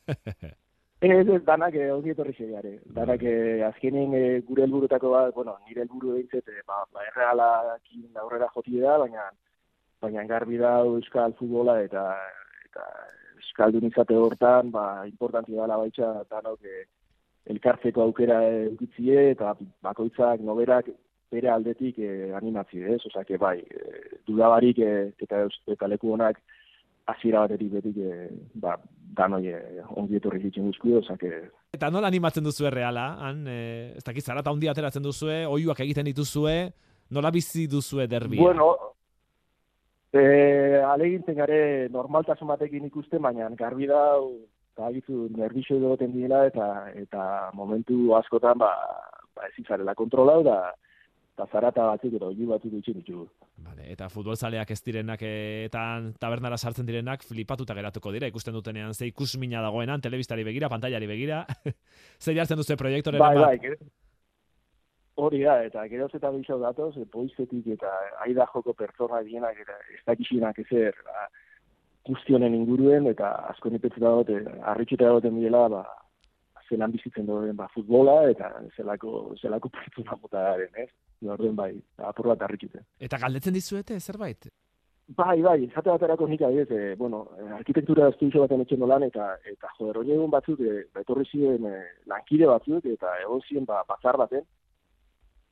Ez 0.99 1.29
ez, 1.31 1.43
danak 1.47 1.77
eh, 1.79 1.93
ongi 1.95 2.11
etorri 2.11 2.33
segare. 2.35 2.73
Danak 2.91 3.21
eh, 3.23 3.61
azkenen 3.63 4.17
eh, 4.19 4.41
gure 4.43 4.65
helburutako 4.65 5.13
bat, 5.13 5.29
bueno, 5.37 5.53
nire 5.69 5.85
helburu 5.85 6.17
dintzet, 6.17 6.49
eh, 6.51 6.65
ba, 6.67 6.81
ba 6.91 7.05
errealakin 7.07 8.19
aurrera 8.19 8.49
joti 8.57 8.81
da, 8.83 8.97
baina 8.99 9.29
baina 10.03 10.25
garbi 10.31 10.59
da 10.59 10.79
euskal 10.87 11.35
futbola 11.39 11.79
eta 11.83 12.05
eta 12.67 12.85
euskaldun 13.49 13.89
izate 13.89 14.17
hortan, 14.17 14.71
ba, 14.71 15.07
importanti 15.09 15.57
da 15.57 15.81
baitza, 15.81 16.13
danok 16.31 16.65
eh, 16.65 16.85
elkartzeko 17.49 18.05
aukera 18.05 18.43
eukitzie, 18.69 19.31
eta 19.33 19.57
bakoitzak, 19.83 20.45
noberak, 20.45 20.93
bere 21.33 21.51
aldetik 21.53 21.99
eh, 21.99 22.31
animatzi, 22.37 22.85
ez? 22.85 23.01
Osa, 23.11 23.25
que 23.25 23.41
bai, 23.41 23.59
eh, 23.61 24.21
dudabarik 24.29 24.79
eh, 24.79 25.11
eta, 25.25 25.47
eta 25.75 25.91
leku 25.91 26.13
honak, 26.15 26.41
hasiera 27.09 27.45
batetik 27.45 27.71
betik 27.73 27.97
e, 27.97 28.29
ba 28.61 28.77
danoi 29.19 29.47
eh, 29.51 29.85
ongi 29.97 30.19
etorri 30.19 30.43
ditzen 30.43 30.69
guzku 30.69 30.99
osake 31.01 31.31
eta 31.77 31.91
nola 31.95 32.11
animatzen 32.13 32.45
duzu 32.45 32.69
erreala 32.69 33.07
han 33.25 33.47
e, 33.49 33.59
ez 33.97 34.05
dakit 34.05 34.25
zarata 34.25 34.53
handi 34.53 34.69
ateratzen 34.69 35.05
duzu 35.05 35.31
oihuak 35.31 35.81
egiten 35.87 36.09
dituzue 36.11 36.57
nola 37.17 37.33
bizi 37.35 37.67
duzu 37.67 38.05
derbi 38.07 38.41
bueno 38.41 38.75
eh 40.13 40.81
alegin 40.85 41.37
gare 41.37 41.89
normaltasun 41.93 42.49
batekin 42.49 42.87
ikusten 42.87 43.23
baina 43.23 43.49
garbi 43.51 43.87
da 43.87 44.19
ta 44.77 44.91
gitu 44.93 45.29
nervioso 45.37 45.77
egoten 45.77 46.13
dira 46.13 46.47
eta 46.47 46.91
eta 46.95 47.51
momentu 47.55 48.15
askotan 48.17 48.59
ba 48.59 48.73
ba 49.35 49.49
ezizarela 49.53 49.95
kontrolau 49.95 50.43
da 50.43 50.73
eta 51.39 51.47
zarata 51.53 51.85
batzuk 51.87 52.17
edo 52.19 52.33
oiu 52.33 52.49
batzuk 52.51 52.73
dutxin 52.73 52.99
ditu. 52.99 53.29
Vale, 53.63 53.85
eta 53.93 54.09
futbol 54.11 54.35
zaleak 54.37 54.73
ez 54.75 54.81
direnak 54.83 55.23
eta 55.23 55.85
tabernara 56.19 56.59
sartzen 56.59 56.87
direnak 56.87 57.23
flipatuta 57.23 57.77
geratuko 57.79 58.11
dira, 58.11 58.27
ikusten 58.27 58.55
dutenean 58.55 58.95
ze 58.95 59.07
ikusmina 59.07 59.63
dagoenan, 59.63 60.01
telebistari 60.01 60.45
begira, 60.45 60.69
pantailari 60.69 61.07
begira, 61.07 61.45
ze 62.25 62.35
jartzen 62.35 62.59
duzu 62.59 62.77
proiektoren 62.77 63.23
bai, 63.23 63.37
bai, 63.37 63.77
Hori 65.19 65.41
da, 65.43 65.57
eta 65.67 65.83
gero 65.91 66.07
eta 66.15 66.31
bixau 66.31 66.61
datoz, 66.63 66.93
e, 66.97 67.05
poizetik 67.11 67.67
eta 67.75 67.91
aida 68.25 68.47
joko 68.53 68.75
pertsona 68.79 69.23
dienak 69.27 69.57
eta 69.65 69.79
ez 69.95 70.03
dakixinak 70.07 70.59
ezer 70.63 70.95
ba, 71.07 71.25
guztionen 72.07 72.55
inguruen, 72.55 73.09
eta 73.11 73.33
asko 73.53 73.73
nipetzen 73.75 74.05
dagote, 74.05 74.37
arritxuta 74.73 75.09
dagoten 75.09 75.35
bilela, 75.41 75.65
ba, 75.73 75.83
zelan 76.69 76.95
bizitzen 76.95 77.27
duen 77.27 77.57
ba, 77.59 77.67
futbola, 77.75 78.21
eta 78.31 78.53
zelako, 78.77 79.35
zelako 79.41 79.73
pertsona 79.75 80.21
mota 80.23 80.45
garen, 80.51 80.79
ez? 80.85 80.89
Norden 81.27 81.59
bai, 81.59 81.73
apur 82.13 82.31
bat 82.31 82.47
harritxute. 82.47 82.85
Eta 83.09 83.19
galdetzen 83.19 83.57
dizuete, 83.59 83.99
zerbait? 83.99 84.47
Bai, 85.19 85.41
bai, 85.41 85.59
zate 85.73 85.89
baterako 85.89 86.29
nik 86.29 86.43
adiez, 86.45 86.69
e, 86.71 86.95
bueno, 87.01 87.25
arkitektura 87.57 88.11
estudio 88.13 88.45
baten 88.45 88.63
etxen 88.63 88.87
lan, 88.87 89.09
eta, 89.09 89.33
eta 89.51 89.73
joder, 89.79 89.99
hori 90.03 90.15
egun 90.15 90.31
batzuk, 90.31 90.61
e, 90.61 90.85
etorri 91.01 91.25
ziren 91.33 91.65
e, 91.67 91.77
lankide 92.13 92.47
batzuk, 92.51 92.87
eta 92.87 93.15
egon 93.25 93.43
ziren 93.49 93.67
ba, 93.67 93.81
batzar 93.89 94.21
baten, 94.21 94.45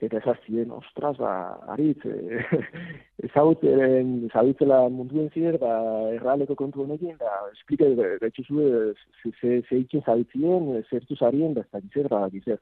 eta 0.00 0.18
ezazien, 0.18 0.70
ostras, 0.76 1.16
ba, 1.16 1.32
aritz, 1.72 2.04
e, 2.04 2.40
ezagutzen, 3.28 4.26
ezagutzela 4.28 4.82
munduen 4.92 5.30
ziren, 5.32 5.56
ba, 5.62 5.72
erraleko 6.12 6.56
kontu 6.58 6.84
honekin, 6.84 7.16
da, 7.20 7.32
esplike, 7.54 7.94
gaitxu 8.20 8.44
zuen, 8.44 8.92
ze, 9.40 9.62
ze 9.62 9.80
ikin 9.80 10.04
zabitzien, 10.04 10.68
zertu 10.90 11.16
zarien, 11.16 11.56
da, 11.56 11.64
ez 11.72 11.94
da, 11.96 12.08
ba, 12.12 12.28
gizer. 12.34 12.60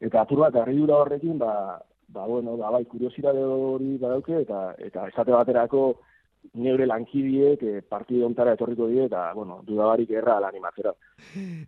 Eta 0.00 0.24
apur 0.24 0.40
bat, 0.46 0.56
dura 0.70 1.02
horrekin, 1.02 1.36
ba, 1.38 1.52
ba, 2.08 2.26
bueno, 2.26 2.56
ba, 2.56 2.72
bai, 2.78 2.84
kuriositade 2.88 3.44
hori 3.44 3.98
badauke, 4.00 4.40
eta, 4.46 4.64
eta 4.78 5.08
esate 5.12 5.36
baterako, 5.36 5.84
neure 6.60 6.86
lankidiek 6.86 7.62
e, 7.64 7.78
partidu 7.88 8.24
ontara 8.26 8.52
etorriko 8.56 8.88
die, 8.88 9.04
eta, 9.08 9.30
bueno, 9.36 9.60
dudabarik 9.68 10.10
erra 10.16 10.40
animatzera. 10.48 10.92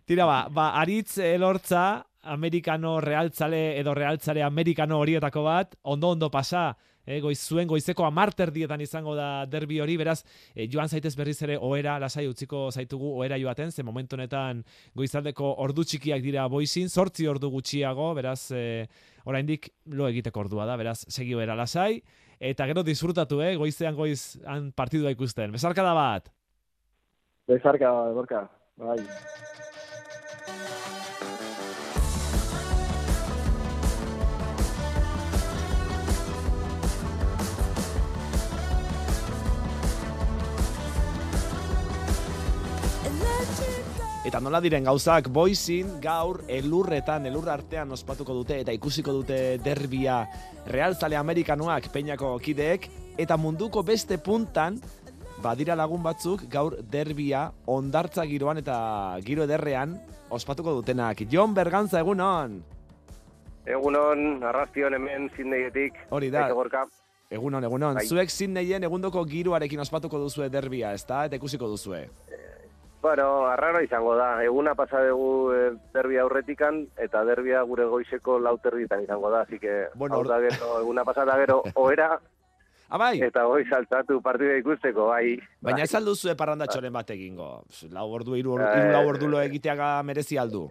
Tira 0.05 0.25
ba, 0.29 0.45
ba, 0.53 0.71
aritz 0.81 1.17
elortza, 1.21 2.05
amerikano 2.27 2.99
realtzale 3.01 3.79
edo 3.79 3.93
realtzale 3.97 4.43
amerikano 4.43 4.99
horietako 4.99 5.43
bat, 5.43 5.75
ondo 5.83 6.09
ondo 6.09 6.29
pasa, 6.31 6.75
eh, 7.05 7.19
goiz 7.23 7.39
zuen 7.39 7.67
goizeko 7.67 8.05
amarter 8.05 8.51
dietan 8.51 8.81
izango 8.83 9.15
da 9.15 9.45
derbi 9.45 9.79
hori, 9.79 9.95
beraz, 9.97 10.23
eh, 10.53 10.67
joan 10.71 10.89
zaitez 10.89 11.15
berriz 11.15 11.41
ere 11.41 11.57
oera, 11.57 11.97
lasai 11.99 12.27
utziko 12.27 12.67
zaitugu 12.71 13.13
oera 13.21 13.39
joaten, 13.39 13.71
ze 13.71 13.83
momentu 13.83 14.15
honetan 14.15 14.63
goizaldeko 14.93 15.55
ordu 15.63 15.83
txikiak 15.83 16.21
dira 16.21 16.47
boizin, 16.47 16.89
sortzi 16.89 17.27
ordu 17.27 17.49
gutxiago, 17.49 18.13
beraz, 18.13 18.51
eh, 18.51 18.87
oraindik 19.25 19.71
lo 19.85 20.07
egiteko 20.07 20.39
ordua 20.39 20.65
da, 20.65 20.77
beraz, 20.77 21.05
segi 21.07 21.33
oera 21.35 21.55
lasai, 21.55 22.01
eta 22.39 22.67
gero 22.67 22.83
disfrutatu, 22.83 23.41
eh, 23.41 23.55
goizean 23.55 23.95
goiz 23.95 24.37
han 24.45 24.71
partidua 24.71 25.11
ikusten. 25.11 25.51
Bezarka 25.51 25.83
da 25.83 25.93
bat? 25.93 26.29
Bezarka, 27.47 27.91
borka, 28.13 28.49
bai. 28.75 28.99
Eta 44.27 44.41
nola 44.43 44.59
diren 44.59 44.83
gauzak, 44.83 45.29
boizin 45.31 46.01
gaur 46.03 46.41
elurretan, 46.51 47.23
elur 47.29 47.45
artean 47.47 47.93
ospatuko 47.95 48.33
dute 48.35 48.57
eta 48.59 48.73
ikusiko 48.75 49.13
dute 49.15 49.37
derbia 49.63 50.17
realzale 50.67 51.15
amerikanoak 51.15 51.87
peinako 51.93 52.33
kideek, 52.43 52.89
eta 53.15 53.37
munduko 53.39 53.85
beste 53.87 54.17
puntan, 54.19 54.81
badira 55.39 55.77
lagun 55.79 56.03
batzuk 56.03 56.43
gaur 56.51 56.75
derbia 56.91 57.45
ondartza 57.71 58.25
giroan 58.27 58.59
eta 58.59 58.75
giro 59.23 59.45
ederrean 59.47 59.95
ospatuko 60.27 60.75
dutenak. 60.81 61.23
Jon 61.31 61.55
Bergantza, 61.55 62.01
egunon! 62.03 62.59
Egunon, 63.63 64.43
arrazpion 64.43 64.99
hemen 64.99 65.29
zindeietik. 65.37 66.03
Hori 66.11 66.33
da. 66.35 66.49
Egunon, 67.31 67.63
egunon. 67.63 68.01
Bai. 68.01 68.03
Zuek 68.03 68.27
zindeien 68.31 68.83
egundoko 68.83 69.23
giroarekin 69.23 69.79
ospatuko 69.87 70.19
duzue 70.19 70.51
derbia, 70.51 70.91
ezta? 70.99 71.23
Eta 71.31 71.39
ikusiko 71.39 71.71
duzue. 71.71 72.09
Bueno, 73.01 73.45
arraro 73.45 73.81
izango 73.83 74.15
da. 74.15 74.43
Eguna 74.43 74.73
pasa 74.75 75.03
dugu 75.05 75.53
e, 75.53 75.59
derbia 75.93 76.23
aurretikan 76.23 76.81
eta 76.97 77.23
derbia 77.25 77.61
gure 77.61 77.85
goizeko 77.85 78.39
lauterritan 78.39 79.03
izango 79.03 79.29
da, 79.29 79.41
así 79.41 79.59
que 79.59 79.85
bueno, 79.95 80.23
da 80.23 80.39
gero, 80.41 80.79
eguna 80.81 81.05
pasa 81.05 81.25
gero 81.37 81.61
oera. 81.75 82.19
Abai. 82.89 83.19
Eta 83.21 83.43
hoi 83.47 83.65
saltatu 83.67 84.21
partida 84.23 84.55
ikusteko, 84.57 85.09
bai. 85.11 85.35
Baina 85.61 85.83
ez 85.83 85.93
aldu 85.95 86.15
zue 86.15 86.37
parrandatxoren 86.39 86.93
bat 86.93 87.09
egingo. 87.11 87.49
Lau 87.91 88.07
ordu, 88.15 88.37
iru, 88.39 88.55
ordu, 88.55 88.69
iru 88.79 88.93
lau 88.95 89.07
ordu 89.09 89.27
lo 89.27 89.41
egiteaga 89.43 89.97
merezi 90.07 90.39
aldu. 90.39 90.69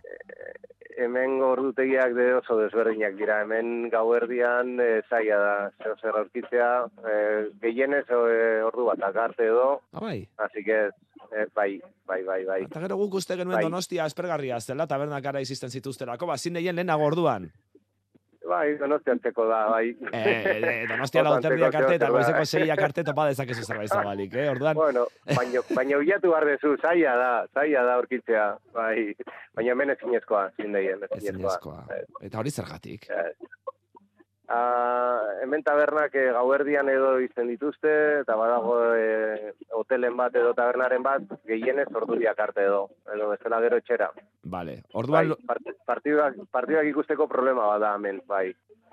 Hemen 0.97 1.43
ordutegiak 1.45 2.15
de 2.17 2.31
oso 2.39 2.57
desberdinak 2.57 3.19
dira. 3.19 3.43
Hemen 3.45 3.91
gauerdian 3.93 4.79
e, 4.81 5.03
zaila 5.11 5.41
da. 5.43 5.57
Zer 5.85 5.99
zer 6.01 6.17
aurkitzea. 6.23 6.71
E, 7.05 7.19
gehienez 7.61 8.07
e, 8.09 8.63
ordu 8.65 8.89
bat 8.89 9.05
akarte 9.05 9.45
edo. 9.45 9.83
Abai. 9.93 10.23
Así 10.41 10.65
que 10.65 10.87
Eh, 11.33 11.47
bai, 11.55 11.81
bai, 12.07 12.23
bai, 12.25 12.45
bai. 12.45 12.63
Eta 12.67 12.81
gero 12.81 12.97
guk 12.97 13.15
uste 13.21 13.37
genuen 13.37 13.59
bai. 13.59 13.65
donostia 13.65 14.07
espergarria, 14.07 14.61
zela 14.61 14.87
tabernak 14.87 15.25
gara 15.25 15.41
izisten 15.41 15.71
zituzterako, 15.71 16.27
ba, 16.27 16.39
zineien 16.39 16.77
lehen 16.77 16.91
orduan. 16.91 17.51
Bai, 18.47 18.77
donostia 18.79 19.17
antzeko 19.17 19.49
da, 19.51 19.65
bai. 19.73 19.89
Eh, 20.13 20.27
eh, 20.55 20.85
donostia 20.87 21.25
lauterdiak 21.27 21.75
arte 21.75 21.97
eta 21.99 22.11
goizeko 22.15 22.45
seiak 22.45 22.83
arte 22.89 23.03
topa 23.07 23.27
dezakezu 23.33 23.65
zerbait 23.65 23.91
zabalik, 23.91 24.35
eh, 24.39 24.47
orduan. 24.53 24.79
Bueno, 24.79 25.07
baina, 25.35 25.63
baina 25.75 25.99
uiatu 25.99 26.31
bardezu, 26.31 26.77
zaila 26.79 27.17
da, 27.19 27.33
zaila 27.55 27.83
da 27.89 27.97
orkitzea, 27.99 28.47
bai. 28.77 29.17
Baina 29.59 29.75
hemen 29.75 29.91
ezinezkoa, 29.97 30.51
zindeien, 30.63 31.03
ezinezkoa. 31.11 31.83
Eta 32.23 32.39
hori 32.39 32.55
zergatik? 32.55 33.11
Eh, 33.11 33.33
Uh, 34.47 35.43
hemen 35.43 35.65
tabernak 35.67 36.13
e, 36.15 36.29
gauerdian 36.31 36.87
edo 36.87 37.17
izten 37.19 37.49
dituzte, 37.51 37.91
eta 38.21 38.37
badago 38.39 38.77
e, 38.95 39.51
hotelen 39.75 40.15
bat 40.15 40.37
edo 40.39 40.53
tabernaren 40.55 41.03
bat, 41.03 41.25
gehienez 41.51 41.89
orduak 41.91 42.39
arte 42.45 42.63
edo, 42.63 42.85
edo 43.11 43.33
bezala 43.33 43.59
gero 43.65 43.81
etxera. 43.83 44.07
Vale, 44.45 44.77
orduan... 44.95 45.33
Bai, 45.35 45.59
partiduak, 45.91 46.39
partiduak 46.55 46.87
ikusteko 46.93 47.27
problema 47.27 47.67
bada 47.73 47.97
hemen, 47.99 48.23
bai. 48.31 48.53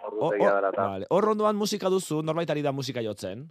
Ordu 0.10 0.33
vale. 0.41 1.05
Hor 1.13 1.29
ondoan 1.36 1.55
musika 1.55 1.93
duzu, 1.93 2.24
norbaitari 2.25 2.65
da 2.65 2.74
musika 2.74 3.05
jotzen? 3.05 3.45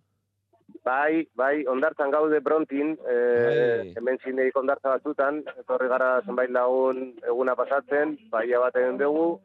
Bai, 0.82 1.22
bai, 1.38 1.62
ondartzan 1.70 2.10
gaude 2.10 2.42
brontin, 2.42 2.96
e, 2.98 3.14
bai. 3.14 3.94
hemen 3.94 4.18
zindeik 4.26 4.58
ondartza 4.58 4.96
batzutan, 4.96 5.38
etorri 5.62 5.86
gara 5.86 6.16
zenbait 6.26 6.50
lagun 6.50 7.12
eguna 7.22 7.54
pasatzen, 7.54 8.18
bai 8.34 8.48
abaten 8.58 8.98
dugu, 8.98 9.38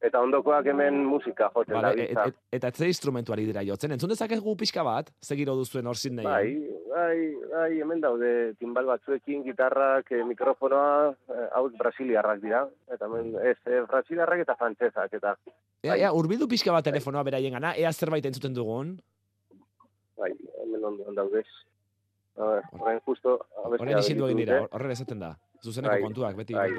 eta 0.00 0.20
ondokoak 0.24 0.66
hemen 0.72 1.02
musika 1.04 1.50
jotzen 1.54 1.76
vale, 1.76 2.06
da 2.16 2.24
et, 2.30 2.36
eta 2.56 2.70
ze 2.72 2.88
instrumentuari 2.88 3.44
dira 3.48 3.62
jotzen, 3.66 3.92
entzun 3.92 4.12
dezakegu 4.12 4.54
pixka 4.56 4.84
bat, 4.86 5.10
segiro 5.20 5.54
duzuen 5.58 5.86
hor 5.86 5.96
zin 5.96 6.16
Bai, 6.24 6.56
bai, 6.88 7.18
bai, 7.52 7.70
hemen 7.80 8.00
daude 8.00 8.54
timbal 8.58 8.88
batzuekin, 8.88 9.44
gitarrak, 9.44 10.10
eh, 10.12 10.22
mikrofonoa, 10.24 11.12
eh, 11.28 11.48
hau 11.56 11.66
brasiliarrak 11.76 12.40
dira, 12.42 12.64
eta 12.92 13.06
hemen, 13.06 13.34
ez, 13.44 13.58
eh, 13.66 13.82
brasiliarrak 13.88 14.44
eta 14.46 14.56
frantzesak, 14.56 15.12
eta... 15.20 15.36
Ea, 15.82 15.96
ea, 15.96 16.12
urbildu 16.12 16.48
pixka 16.48 16.72
bat 16.72 16.84
bai. 16.84 16.92
telefonoa 16.92 17.22
bai. 17.22 17.32
beraien 17.32 17.58
gana, 17.58 17.74
ea 17.76 17.92
zerbait 17.92 18.24
entzuten 18.26 18.56
dugun? 18.56 18.96
Bai, 20.16 20.32
hemen 20.64 20.84
on, 20.84 20.98
daudez. 21.14 21.46
Horren 22.40 23.00
justo... 23.04 23.38
Horren 23.68 23.98
isildu 23.98 24.30
egin 24.30 24.44
dira, 24.46 24.64
horren 24.72 24.96
esaten 24.96 25.20
da. 25.20 25.34
Zuzeneko 25.60 25.92
bai, 25.92 26.02
kontuak, 26.08 26.36
beti 26.40 26.56
bai. 26.56 26.70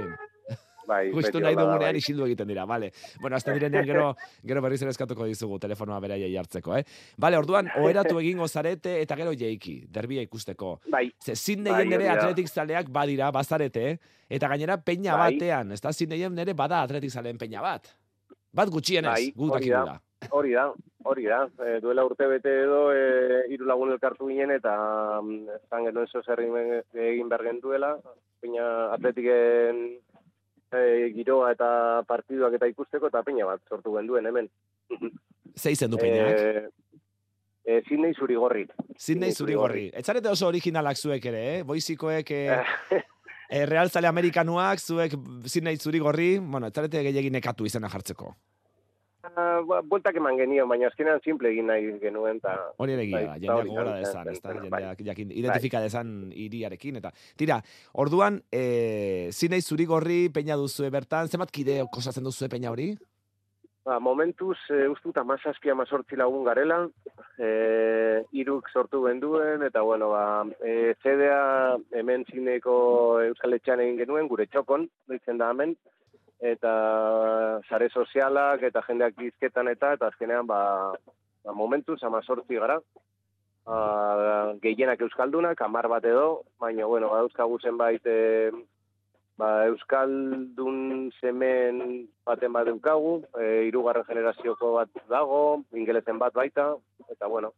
Bai, 0.91 1.11
Justo 1.15 1.39
nahi 1.39 1.55
dugunean 1.55 1.93
bai. 1.93 2.01
isildu 2.01 2.25
egiten 2.27 2.49
dira, 2.51 2.65
vale. 2.67 2.91
Bueno, 3.21 3.37
azten 3.37 3.55
direnean 3.55 3.85
gero, 3.87 4.07
gero 4.43 4.61
berriz 4.65 4.81
ere 4.83 4.91
eskatuko 4.91 5.27
dizugu 5.29 5.59
telefonoa 5.63 5.99
beraiei 6.03 6.31
hartzeko, 6.37 6.75
eh? 6.75 6.83
Vale, 7.17 7.39
orduan, 7.39 7.69
oheratu 7.81 8.19
egingo 8.19 8.47
zarete 8.47 8.97
eta 9.01 9.15
gero 9.19 9.33
jeiki, 9.37 9.77
derbia 9.87 10.25
ikusteko. 10.27 10.77
Bai. 10.91 11.05
Ze 11.23 11.35
zindeien 11.35 11.87
bai, 11.87 11.89
nere 11.93 12.11
atletik 12.11 12.51
zaleak 12.51 12.91
badira, 12.91 13.31
bazarete, 13.31 13.97
eta 14.29 14.51
gainera 14.51 14.77
peña 14.83 15.15
bai. 15.15 15.35
batean, 15.35 15.71
ez 15.71 15.81
da 15.81 15.93
zindeien 15.93 16.35
nere 16.35 16.53
bada 16.53 16.83
atletik 16.83 17.11
zaleen 17.11 17.39
peña 17.39 17.63
bat. 17.63 17.93
Bat 18.51 18.69
gutxienez, 18.69 19.11
bai, 19.11 19.33
hori 19.47 19.69
da. 19.71 19.99
Hori 20.29 20.51
da, 20.53 20.67
hori 21.07 21.25
da. 21.25 21.45
E, 21.65 21.79
duela 21.81 22.03
urte 22.05 22.27
bete 22.29 22.51
edo, 22.65 22.81
e, 22.93 23.45
iru 23.55 23.65
lagun 23.65 23.93
elkartu 23.95 24.27
ginen, 24.29 24.51
eta 24.53 24.73
mm, 25.21 25.61
zan 25.69 25.87
genuen 25.87 26.11
zozerri 26.11 26.49
egin 27.07 27.31
bergen 27.31 27.61
duela. 27.63 27.95
Peña 28.41 28.67
atletiken 28.93 29.81
e, 30.73 31.11
giroa 31.15 31.51
eta 31.55 31.69
partiduak 32.07 32.55
eta 32.57 32.69
ikusteko 32.71 33.11
eta 33.11 33.23
peña 33.27 33.47
bat 33.49 33.61
sortu 33.69 33.95
genduen 33.97 34.25
hemen. 34.25 34.49
Ze 35.57 35.71
izen 35.71 35.91
du 35.91 35.97
peñak? 35.97 36.37
E, 36.37 36.67
e, 37.65 37.81
Sidney 37.87 38.13
Zurigorri. 38.13 38.67
Sidney 38.97 39.31
Zurigorri. 39.31 39.89
Etzarete 39.93 40.29
oso 40.29 40.47
originalak 40.47 40.97
zuek 40.97 41.25
ere, 41.33 41.47
eh? 41.55 41.63
Boizikoek... 41.63 42.31
E... 42.31 42.61
E, 43.51 43.65
Real 43.65 43.89
Zale 43.91 44.07
Amerikanuak, 44.07 44.79
zuek 44.79 45.11
Sidney 45.43 45.75
Zurigorri, 45.75 46.37
bueno, 46.39 46.69
etzarete 46.71 47.01
gehiagin 47.03 47.33
nekatu 47.35 47.65
izena 47.67 47.89
jartzeko. 47.91 48.29
Uh, 49.61 49.81
Bueltak 49.87 50.17
eman 50.17 50.37
genio, 50.39 50.65
baina 50.69 50.89
azkenean 50.89 51.21
simple 51.25 51.51
egin 51.51 51.69
nahi 51.69 51.91
genuen. 52.01 52.39
Ta, 52.43 52.55
hori 52.81 52.95
ere 52.95 53.05
gira, 53.09 53.21
bai, 53.33 53.39
jendeak 53.43 53.69
gora 53.69 53.95
dezan, 53.99 54.31
ez 54.31 54.41
da, 54.41 54.55
jendeak 54.57 55.03
jakin, 55.11 55.31
identifika 55.43 55.79
bai. 55.79 55.89
dezan 55.89 56.11
iriarekin, 56.33 56.99
eta 57.01 57.13
tira, 57.37 57.61
orduan, 58.03 58.41
e, 58.51 59.29
zinei 59.31 59.61
zuri 59.61 59.87
gorri 59.89 60.19
peina 60.33 60.57
duzue 60.59 60.89
bertan, 60.93 61.29
zemat 61.29 61.53
kide 61.53 61.81
kosatzen 61.93 62.27
duzue 62.27 62.49
peina 62.49 62.73
hori? 62.73 62.91
Ba, 63.85 63.97
momentuz, 63.99 64.57
e, 64.69 64.83
ustu 64.91 65.09
eta 65.09 65.23
mazazki 65.25 65.71
amazortzi 65.73 66.19
lagun 66.19 66.43
garela, 66.45 66.83
e, 67.41 67.47
iruk 68.37 68.69
sortu 68.69 69.01
benduen, 69.07 69.65
eta 69.65 69.81
bueno, 69.81 70.11
ba, 70.13 70.25
e, 70.61 70.93
CDA 71.01 71.79
hemen 71.97 72.27
zineko 72.29 72.75
Euskal 73.25 73.57
Etxean 73.57 73.81
egin 73.81 73.97
genuen, 74.03 74.29
gure 74.29 74.45
txokon, 74.45 74.85
ditzen 75.09 75.41
da 75.41 75.49
hemen, 75.49 75.73
eta 76.41 77.61
sare 77.69 77.89
sozialak 77.93 78.63
eta 78.63 78.81
jendeak 78.87 79.21
izketan 79.21 79.67
eta 79.69 79.93
eta 79.93 80.07
azkenean 80.09 80.47
ba, 80.47 80.91
ba 81.45 81.53
momentu 81.53 81.97
sama 81.97 82.21
sortzi 82.25 82.57
gara 82.57 82.79
uh, 83.69 84.57
gehienak 84.61 85.01
euskaldunak 85.01 85.61
amar 85.61 85.87
bat 85.87 86.05
edo 86.05 86.43
baina 86.59 86.85
bueno 86.85 87.09
ba 87.09 87.21
euskagu 87.21 87.59
zenbait 87.61 88.01
e, 88.05 88.49
ba, 89.41 89.65
Euskaldun 89.69 91.09
semen 91.17 92.07
baten 92.27 92.53
bat 92.53 92.67
daukagu, 92.69 93.21
e, 93.41 93.67
irugarren 93.69 94.05
generazioko 94.05 94.75
bat 94.77 95.03
dago, 95.09 95.63
ingelezen 95.73 96.19
bat 96.21 96.35
baita, 96.37 96.67
eta 97.09 97.29
bueno, 97.31 97.53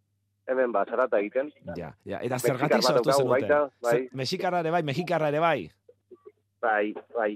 hemen 0.47 0.71
ba, 0.71 0.85
zarata 0.87 1.19
egiten. 1.19 1.51
Ja, 1.75 1.91
ja. 2.07 2.21
Eta 2.23 2.39
zergatik 2.39 2.83
sortu 2.83 3.11
zenuten? 3.11 3.31
baita, 3.33 3.59
bai. 3.83 3.95
Zer- 3.97 4.21
Mexikarra 4.23 4.61
ere 4.63 4.71
bai, 4.75 4.83
mexikarra 4.83 5.31
ere 5.33 5.41
bai. 5.43 5.57
Bai, 6.63 6.93
bai. 7.15 7.31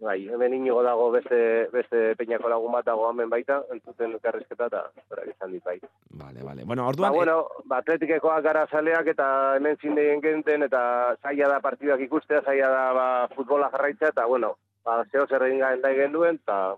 Bai, 0.00 0.28
hemen 0.28 0.54
inigo 0.54 0.82
dago 0.82 1.10
beste, 1.10 1.68
beste 1.72 2.14
peñako 2.16 2.48
lagun 2.48 2.72
bat 2.72 2.86
dago 2.86 3.08
hemen 3.10 3.30
baita, 3.30 3.62
entzuten 3.74 4.12
elkarrizketa 4.12 4.66
eta 4.66 4.82
berak 5.10 5.32
izan 5.34 5.52
dit 5.52 5.64
bai. 5.64 5.78
Vale, 6.10 6.42
vale. 6.42 6.64
Bueno, 6.64 6.82
Ba, 6.82 6.88
orduan, 6.88 7.12
bueno, 7.12 7.36
ba, 7.64 7.78
atletikekoak 7.78 8.42
gara 8.44 8.66
zaleak 8.70 9.12
eta 9.14 9.56
hemen 9.56 9.76
zindeien 9.82 10.22
genten 10.22 10.62
eta 10.68 11.16
zaila 11.22 11.48
da 11.48 11.60
partiduak 11.60 12.00
ikustea, 12.06 12.42
zaila 12.42 12.70
da 12.70 12.86
ba, 12.92 13.08
futbola 13.34 13.70
jarraitzea 13.74 14.14
eta, 14.14 14.26
bueno, 14.26 14.54
ba, 14.84 15.02
zeo 15.12 15.26
zer 15.26 15.42
egin 15.48 15.60
gaen 15.60 15.82
da 15.82 15.92
genuen 15.94 16.40
eta, 16.42 16.74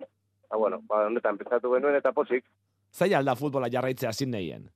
ba, 0.50 0.56
bueno, 0.56 0.80
ba, 0.88 1.06
honetan 1.06 1.38
empezatu 1.38 1.72
genuen 1.76 1.96
eta 2.00 2.12
posik, 2.12 2.44
zaila 2.92 3.18
alda 3.18 3.36
futbola 3.38 3.70
jarraitzea 3.70 4.12
zin 4.12 4.30
nahien. 4.30 4.68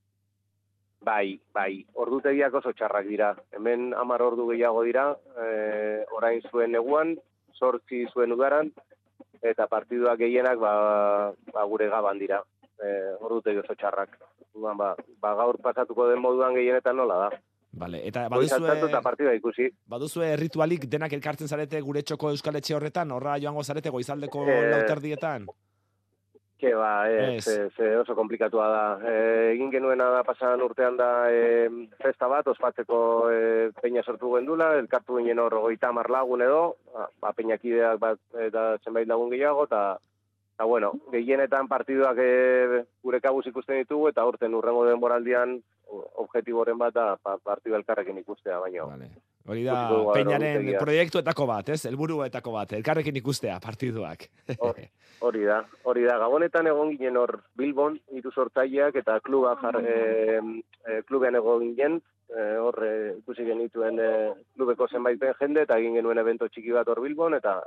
bai, 1.04 1.38
bai, 1.52 1.84
ordutegiak 2.00 2.54
oso 2.54 2.72
txarrak 2.72 3.04
dira. 3.06 3.34
Hemen 3.52 3.92
hamar 3.92 4.22
ordu 4.24 4.46
gehiago 4.48 4.82
dira, 4.86 5.10
e, 5.36 6.04
orain 6.16 6.40
zuen 6.50 6.72
neguan, 6.72 7.14
sortzi 7.58 8.04
zuen 8.12 8.32
udaran, 8.32 8.70
eta 9.42 9.66
partiduak 9.70 10.18
gehienak 10.18 10.58
ba, 10.58 11.32
ba 11.52 11.64
gure 11.70 11.88
gaban 11.88 12.18
dira. 12.18 12.42
E, 12.74 12.88
ordutegi 13.20 13.58
oso 13.62 13.74
txarrak. 13.74 14.18
Orduan, 14.54 14.76
Ba, 14.78 14.94
ba, 15.20 15.34
gaur 15.34 15.58
pasatuko 15.62 16.08
den 16.10 16.20
moduan 16.22 16.54
gehienetan 16.54 16.96
nola 16.96 17.16
da. 17.24 17.28
Vale, 17.74 18.00
eta 18.06 18.28
baduzue, 18.30 18.70
eta 18.86 19.00
partida 19.02 19.32
ikusi. 19.34 19.64
baduzue 19.90 20.28
ritualik 20.38 20.84
denak 20.86 21.12
elkartzen 21.12 21.48
zarete 21.48 21.80
gure 21.82 22.02
txoko 22.06 22.30
euskal 22.30 22.54
etxe 22.60 22.74
horretan, 22.76 23.10
horra 23.10 23.34
joango 23.42 23.64
zarete 23.64 23.90
goizaldeko 23.90 24.44
Eh, 24.46 24.70
lauterdietan? 24.70 25.46
Ke 26.64 26.72
ba, 26.74 27.10
ez, 27.12 27.44
Ez. 27.44 27.48
ez, 27.48 27.72
ez, 27.78 27.96
oso 28.00 28.14
komplikatua 28.16 28.66
da. 28.72 28.84
E, 29.04 29.16
egin 29.52 29.68
genuena 29.74 30.06
da 30.14 30.22
pasan 30.24 30.62
urtean 30.64 30.96
da 30.96 31.08
e, 31.28 31.68
festa 32.00 32.28
bat, 32.30 32.48
ospatzeko 32.48 33.00
e, 33.28 33.42
peña 33.82 34.04
sortu 34.04 34.32
gendula, 34.32 34.70
elkartu 34.80 35.18
ginen 35.20 35.42
hor 35.42 35.58
goita 35.66 35.90
hamar 35.92 36.08
lagun 36.14 36.46
edo, 36.46 36.62
ba, 36.94 37.10
ba, 37.20 37.34
peñakideak 37.36 38.00
bat 38.00 38.40
eta 38.46 38.64
zenbait 38.80 39.08
lagun 39.10 39.28
gehiago, 39.34 39.68
eta 39.68 39.84
eta 40.54 40.64
bueno, 40.70 40.92
gehienetan 41.12 41.68
partiduak 41.68 42.16
e, 42.22 42.82
gure 43.02 43.20
kabuz 43.20 43.44
ikusten 43.50 43.82
ditugu, 43.82 44.08
eta 44.14 44.24
urten 44.24 44.54
urrengo 44.54 44.86
denboraldian 44.88 45.58
objektiboren 46.24 46.80
bat 46.80 46.96
da 46.96 47.06
pa, 47.20 47.36
partidu 47.44 47.76
elkarrekin 47.76 48.24
ikustea, 48.24 48.60
baino. 48.64 48.88
Vale. 48.94 49.10
Hori 49.44 49.64
da, 49.66 49.74
peinaren 50.14 50.70
proiektuetako 50.80 51.44
bat, 51.50 51.68
ez? 51.74 51.82
Helburuetako 51.90 52.52
bat, 52.54 52.70
elkarrekin 52.78 53.16
ikustea 53.20 53.58
partiduak. 53.60 54.28
Hor- 54.58 54.78
Hori 55.24 55.44
da, 55.44 55.58
hori 55.88 56.02
da. 56.04 56.16
Gabonetan 56.20 56.66
egon 56.68 56.90
ginen 56.96 57.16
hor 57.16 57.38
Bilbon, 57.56 57.98
hiru 58.12 58.32
sortzaileak 58.32 58.96
eta 59.00 59.18
kluba 59.24 59.54
jar, 59.60 59.78
e, 59.80 60.40
e, 60.84 61.02
klubean 61.08 61.36
egon 61.38 61.62
ginen, 61.76 62.00
e, 62.28 62.46
hor 62.60 62.76
e, 62.84 62.92
ikusi 63.20 63.46
genituen 63.46 64.00
e, 64.00 64.08
klubeko 64.56 64.88
zenbaiten 64.90 65.32
jende 65.40 65.62
eta 65.64 65.78
egin 65.80 65.96
genuen 66.00 66.20
evento 66.20 66.48
txiki 66.48 66.72
bat 66.76 66.88
hor 66.92 67.00
Bilbon 67.04 67.36
eta 67.38 67.58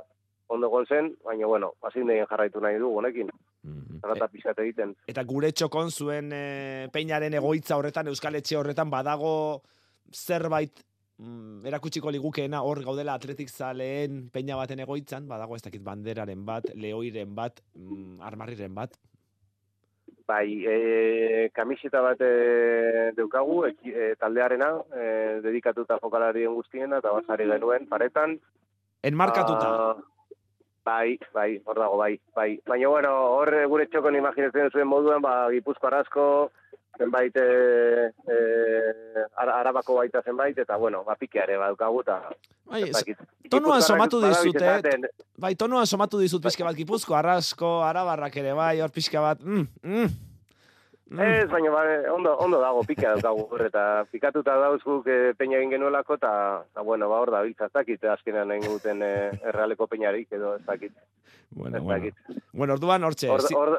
ondo 0.54 0.66
egon 0.70 0.86
zen, 0.86 1.12
baina 1.24 1.46
bueno, 1.46 1.72
degen 1.94 2.26
jarraitu 2.30 2.60
nahi 2.60 2.78
dugu 2.78 2.98
honekin, 3.02 3.30
zarata 4.02 4.28
pixkat 4.28 4.58
egiten. 4.64 4.94
Eta 5.06 5.24
gure 5.24 5.50
txokon 5.52 5.90
zuen 5.90 6.30
e, 6.32 6.88
peinaren 6.92 7.34
egoitza 7.34 7.76
horretan, 7.76 8.08
euskal 8.08 8.34
etxe 8.38 8.56
horretan, 8.56 8.90
badago 8.90 9.62
zerbait 10.14 10.84
mm, 11.18 11.66
erakutsiko 11.66 12.10
ligukeena 12.10 12.62
hor 12.62 12.82
gaudela 12.84 13.14
atletik 13.18 13.48
zaleen 13.50 14.28
peina 14.32 14.56
baten 14.56 14.80
egoitzan, 14.80 15.28
badago 15.28 15.56
ez 15.56 15.62
dakit 15.62 15.82
banderaren 15.82 16.44
bat, 16.46 16.70
leoiren 16.74 17.34
bat, 17.34 17.60
mm, 17.74 18.20
armarriren 18.22 18.74
bat. 18.74 18.96
Bai, 20.28 20.60
e, 20.68 21.48
kamiseta 21.56 22.02
bat 22.04 22.20
e, 22.20 23.12
daukagu, 23.16 23.62
eki- 23.70 23.94
e, 23.94 24.14
taldearena, 24.20 24.74
e, 24.92 25.40
dedikatuta 25.44 25.96
jokalarien 26.02 26.52
guztiena, 26.54 26.98
eta 26.98 27.12
basari 27.12 27.46
genuen 27.48 27.88
paretan, 27.88 28.38
Enmarkatuta. 29.02 29.66
Ah, 29.68 29.96
bai, 30.84 31.18
bai, 31.32 31.60
hor 31.64 31.78
dago, 31.78 31.96
bai, 31.96 32.18
bai. 32.34 32.58
Baina, 32.66 32.88
bueno, 32.88 33.12
hor 33.36 33.52
gure 33.70 33.86
txokon 33.86 34.16
imaginatzen 34.18 34.72
zuen 34.72 34.88
moduan, 34.90 35.22
ba, 35.22 35.48
Gipuzko 35.54 35.86
arazko, 35.86 36.24
zenbait, 36.98 37.36
e, 37.36 38.12
e, 38.28 38.36
ara- 39.38 39.56
arabako 39.60 39.96
baita 40.00 40.22
zenbait, 40.22 40.58
eta, 40.58 40.76
bueno, 40.76 41.04
ba, 41.06 41.16
pikeare 41.16 41.56
badaukagu, 41.56 42.00
eta... 42.04 42.20
Bai, 42.68 42.82
ez 42.84 42.92
dakit. 42.98 43.16
tonuan 43.48 43.80
somatu 43.82 44.20
dizute, 44.20 44.60
eh? 44.66 45.10
bai, 45.40 45.54
tonuan 45.56 45.86
somatu 45.88 46.18
dizut 46.20 46.42
pixka 46.44 46.66
bat 46.66 46.76
gipuzko, 46.76 47.14
arrasko, 47.16 47.78
arabarrak 47.86 48.36
ere, 48.42 48.52
bai, 48.52 48.80
hor 48.84 48.90
pixka 48.92 49.22
bat, 49.24 49.40
mm, 49.40 49.64
mm, 49.82 50.08
mm. 51.08 51.20
Ez, 51.24 51.46
baina 51.48 51.70
ba, 51.72 51.84
ondo, 52.12 52.34
ondo 52.44 52.58
dago, 52.60 52.82
pika 52.84 53.14
daukagu 53.16 53.56
eta 53.64 54.04
pikatuta 54.12 54.58
dauz 54.60 54.82
guk 54.84 55.06
e, 55.08 55.32
peina 55.38 55.56
egin 55.56 55.70
genuelako, 55.78 56.18
eta, 56.20 56.32
eta 56.68 56.84
bueno, 56.84 57.08
ba, 57.08 57.22
hor 57.24 57.32
da, 57.32 57.40
biltza, 57.46 57.70
ez 57.70 57.76
dakit, 57.78 58.04
azkenean 58.04 58.52
egin 58.58 58.68
guten 58.74 59.00
e, 59.02 59.12
errealeko 59.48 59.86
peinarik, 59.88 60.28
edo 60.36 60.56
ez 60.58 60.64
dakit, 60.66 60.92
Bueno, 61.50 61.78
ez 61.78 61.82
bueno. 61.82 61.96
dakit. 62.04 62.42
Bueno, 62.52 62.74
orduan 62.74 63.04
hortxe, 63.08 63.30
Hor, 63.32 63.40
zi- 63.40 63.54
hor, 63.56 63.78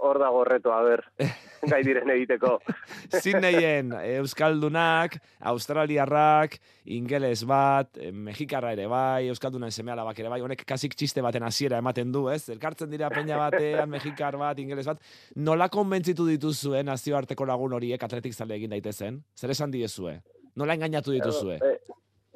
hor, 0.00 0.18
dago 0.18 0.44
reto, 0.44 0.72
a 0.72 0.82
ber, 0.82 1.02
gai 1.70 1.82
diren 1.84 2.10
egiteko. 2.14 2.56
Sydneyen 3.22 3.92
Euskaldunak, 3.98 5.18
Australiarrak, 5.52 6.58
ingeles 6.96 7.44
bat, 7.48 7.90
eh, 7.98 8.12
mexikarra 8.12 8.72
ere 8.76 8.86
bai, 8.90 9.28
Euskaldunan 9.32 9.72
seme 9.72 9.92
alabak 9.92 10.20
ere 10.22 10.32
bai, 10.32 10.40
honek 10.44 10.64
kasik 10.68 10.96
txiste 10.96 11.24
baten 11.24 11.46
hasiera 11.46 11.80
ematen 11.82 12.12
du, 12.14 12.26
ez? 12.32 12.48
Elkartzen 12.52 12.90
dira 12.92 13.10
peña 13.12 13.38
batean, 13.40 13.90
mexikar 13.90 14.38
bat, 14.40 14.58
ingeles 14.62 14.86
bat, 14.88 15.02
nola 15.36 15.68
konbentzitu 15.72 16.26
dituzue 16.28 16.82
nazioarteko 16.86 17.46
lagun 17.48 17.76
horiek 17.76 18.02
atletik 18.02 18.34
zale 18.34 18.56
egin 18.58 18.74
daitezen? 18.74 19.22
Zer 19.36 19.52
esan 19.54 19.74
diezue? 19.74 20.20
Nola 20.56 20.76
engainatu 20.78 21.12
dituzue? 21.12 21.58
Eh, 21.60 21.76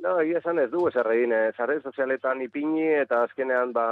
no, 0.05 0.19
egia 0.21 0.41
esan 0.43 0.61
ez 0.61 0.69
du 0.73 0.87
ezer 0.89 1.09
egin, 1.15 1.33
eh, 1.33 1.53
sare 1.57 1.81
sozialetan 1.81 2.43
ipini 2.45 2.89
eta 3.01 3.23
azkenean 3.25 3.73
ba, 3.77 3.87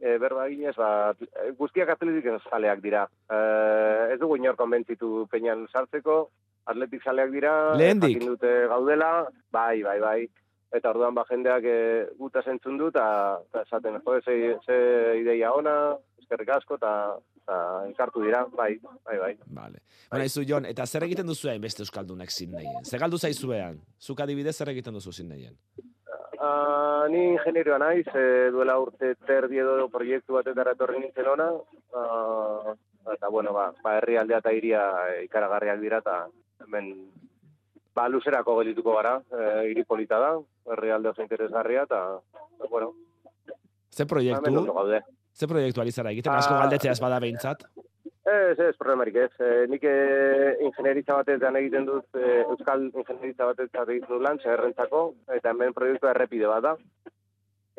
e, 0.00 0.16
berba 0.18 0.48
eginez, 0.48 0.74
ba, 0.76 1.12
guztiak 1.58 1.94
atletik 1.94 2.28
zaleak 2.50 2.82
dira. 2.82 3.06
E, 3.30 3.38
ez 4.14 4.18
dugu 4.20 4.40
inor 4.40 4.56
konbentzitu 4.56 5.26
peinan 5.30 5.66
sartzeko, 5.68 6.20
atletik 6.66 7.04
zaleak 7.04 7.32
dira, 7.32 7.54
Lehendik. 7.76 8.20
dute 8.24 8.52
gaudela, 8.72 9.28
bai, 9.52 9.82
bai, 9.82 9.98
bai. 10.00 10.20
Eta 10.70 10.92
orduan 10.92 11.14
ba 11.14 11.24
jendeak 11.26 11.64
e, 11.66 11.78
guta 12.18 12.42
zentzun 12.42 12.78
du, 12.78 12.88
eta 12.94 13.40
esaten, 13.64 13.98
jo, 14.04 14.20
ze, 14.22 14.56
ze 14.64 14.78
ideia 15.20 15.52
ona, 15.52 15.96
eskerrik 16.22 16.54
asko, 16.56 16.78
eta 16.78 17.18
elkartu 17.88 18.22
dira, 18.22 18.44
bai, 18.54 18.78
bai, 19.04 19.18
bai. 19.18 19.32
Vale. 19.46 19.82
Bueno, 20.10 20.24
izu, 20.24 20.44
Jon, 20.46 20.66
eta 20.70 20.86
zer 20.86 21.02
egiten 21.08 21.26
duzu 21.26 21.50
beste 21.60 21.82
Euskaldunek 21.82 22.30
Sydneyen? 22.30 22.84
Zer 22.84 23.00
galdu 23.00 23.18
zaizuean? 23.18 23.80
Zuk 23.98 24.20
adibidez 24.20 24.56
zer 24.56 24.68
egiten 24.68 24.94
duzu 24.94 25.12
Sydneyen? 25.12 25.56
Ah, 26.40 27.04
ni 27.12 27.20
ingenierioa 27.34 27.76
naiz, 27.78 28.06
e, 28.16 28.50
duela 28.50 28.78
urte 28.80 29.14
terdi 29.28 29.58
edo 29.60 29.88
proiektu 29.92 30.38
batetara 30.38 30.72
etorri 30.72 31.02
nintzen 31.02 31.26
ona, 31.28 31.50
ah, 32.00 32.72
eta 33.12 33.28
bueno, 33.28 33.52
ba, 33.52 33.66
ba 33.84 33.98
herrialdea 33.98 34.38
eta 34.40 34.52
iria 34.56 34.80
e, 35.10 35.24
ikaragarriak 35.26 35.82
dira, 35.82 35.98
eta 36.00 36.14
hemen 36.64 36.88
ba, 37.94 38.08
luzerako 38.08 38.56
gelituko 38.62 38.96
gara, 38.96 39.18
e, 39.20 39.68
hiri 39.68 39.84
polita 39.84 40.18
da, 40.22 40.32
herrialde 40.72 41.12
oso 41.12 41.22
interesgarria, 41.22 41.84
eta, 41.84 42.00
bueno, 42.70 42.94
Ze 43.90 44.06
proiektu? 44.06 44.50
Ze 45.34 45.48
proiektu 45.50 45.80
ari 45.82 45.92
zara 45.92 46.10
egiten? 46.14 46.32
Asko 46.32 46.54
Ah. 46.54 46.60
galdetzea 46.62 46.92
ez 46.92 47.00
bada 47.00 47.18
behintzat? 47.20 47.64
Ez, 48.30 48.58
ez, 48.58 48.74
problemarik 48.78 49.16
ez. 49.16 49.30
E, 49.42 49.66
nik 49.70 49.84
e, 49.86 49.94
ingenieritza 50.66 51.16
batetan 51.18 51.56
egiten 51.58 51.86
dut, 51.88 52.06
e, 52.14 52.42
euskal 52.44 52.84
ingenieritza 52.90 53.48
batetan 53.48 53.88
egiten 53.90 54.12
dut 54.12 54.22
lan, 54.22 54.38
zerrentzako, 54.44 55.00
eta 55.34 55.50
hemen 55.50 55.74
proiektua 55.74 56.12
errepide 56.14 56.50
bat 56.50 56.62
da. 56.68 56.74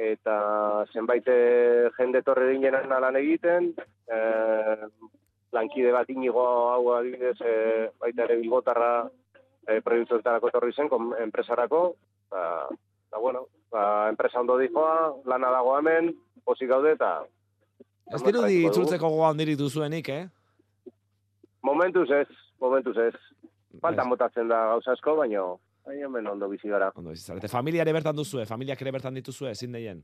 Eta 0.02 0.36
zenbait 0.92 1.28
e, 1.30 1.38
jende 1.96 2.24
torre 2.28 2.50
dinenan 2.52 2.92
lan 2.92 3.20
egiten, 3.22 3.72
e, 4.12 4.20
lankide 5.56 5.94
bat 5.96 6.12
inigo 6.12 6.44
hau 6.74 6.98
adibidez, 6.98 7.38
e, 7.40 7.56
baita 8.02 8.28
ere 8.28 8.40
bilbotarra 8.42 8.92
e, 9.06 9.80
proiektuetarako 9.86 10.52
torri 10.52 10.76
zen, 10.76 10.92
kom, 10.92 11.14
enpresarako, 11.22 11.84
eta, 12.28 12.44
eta 13.08 13.24
bueno, 13.24 13.46
ba, 13.72 13.86
enpresa 14.12 14.44
ondo 14.44 14.60
dijoa, 14.60 15.14
lana 15.32 15.54
dago 15.56 15.78
hemen, 15.78 16.12
pozik 16.44 16.72
gaude, 16.74 16.98
eta 17.00 17.22
Ez 18.12 18.20
dirudi 18.26 18.66
itzultzeko 18.68 19.08
goga 19.08 19.30
handirik 19.32 19.56
duzuenik, 19.56 20.10
eh? 20.12 20.26
Momentuz 21.72 22.10
ez, 22.12 22.28
momentuz 22.60 22.98
ez. 23.00 23.14
Faltan 23.82 24.10
botatzen 24.12 24.50
da 24.52 24.66
gauza 24.74 24.92
asko, 24.98 25.16
baina 25.16 25.46
baina 25.88 26.08
hemen 26.10 26.28
ondo 26.28 26.50
bizi 26.52 26.68
gara. 26.70 26.92
Ondo 27.00 27.14
bizi 27.16 27.24
zarete. 27.24 27.48
Familia 27.48 27.86
ere 27.86 27.94
bertan 27.96 28.18
duzue, 28.18 28.44
familiak 28.50 28.82
ere 28.84 28.92
bertan 28.98 29.16
dituzue, 29.16 29.54
ezin 29.56 29.72
deien. 29.78 30.04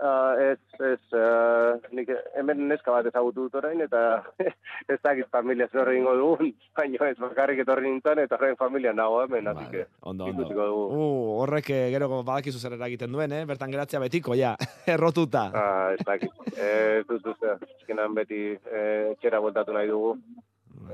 Ah, 0.00 0.32
ez, 0.40 0.60
ez, 0.80 1.00
uh, 1.12 1.74
nik 1.92 2.08
hemen 2.38 2.62
neska 2.70 2.92
bat 2.94 3.08
ezagutu 3.10 3.42
dut 3.44 3.56
orain, 3.60 3.82
eta 3.84 4.22
ez 4.92 4.96
dakit 5.04 5.28
familia 5.34 5.66
zer 5.68 5.90
egingo 5.92 6.14
dugun, 6.16 6.52
baina 6.78 7.08
ez 7.10 7.18
bakarrik 7.20 7.60
etorri 7.64 7.88
nintzen, 7.90 8.22
eta 8.22 8.38
horrein 8.38 8.56
familia 8.60 8.94
nago 8.96 9.18
hemen, 9.24 9.50
así 9.52 9.66
que 9.72 9.86
Ondo, 10.00 10.30
ondo. 10.30 10.46
dugu. 10.48 10.86
Uh, 10.96 11.40
horrek 11.42 11.68
eh, 11.76 11.82
gero 11.92 12.08
badakizu 12.22 12.62
zer 12.62 12.78
eragiten 12.78 13.12
duen, 13.12 13.32
eh? 13.32 13.42
Bertan 13.50 13.72
geratzea 13.72 14.00
betiko, 14.00 14.36
ja, 14.40 14.54
errotuta. 14.94 15.48
Ah, 15.52 15.90
ez 15.96 16.06
dakit. 16.06 16.32
Ez 16.56 17.04
dut 17.10 17.44
azkenan 17.56 18.16
beti 18.16 18.40
eh, 18.56 19.12
txera 19.20 19.42
bueltatu 19.44 19.76
nahi 19.76 19.90
dugu. 19.90 20.14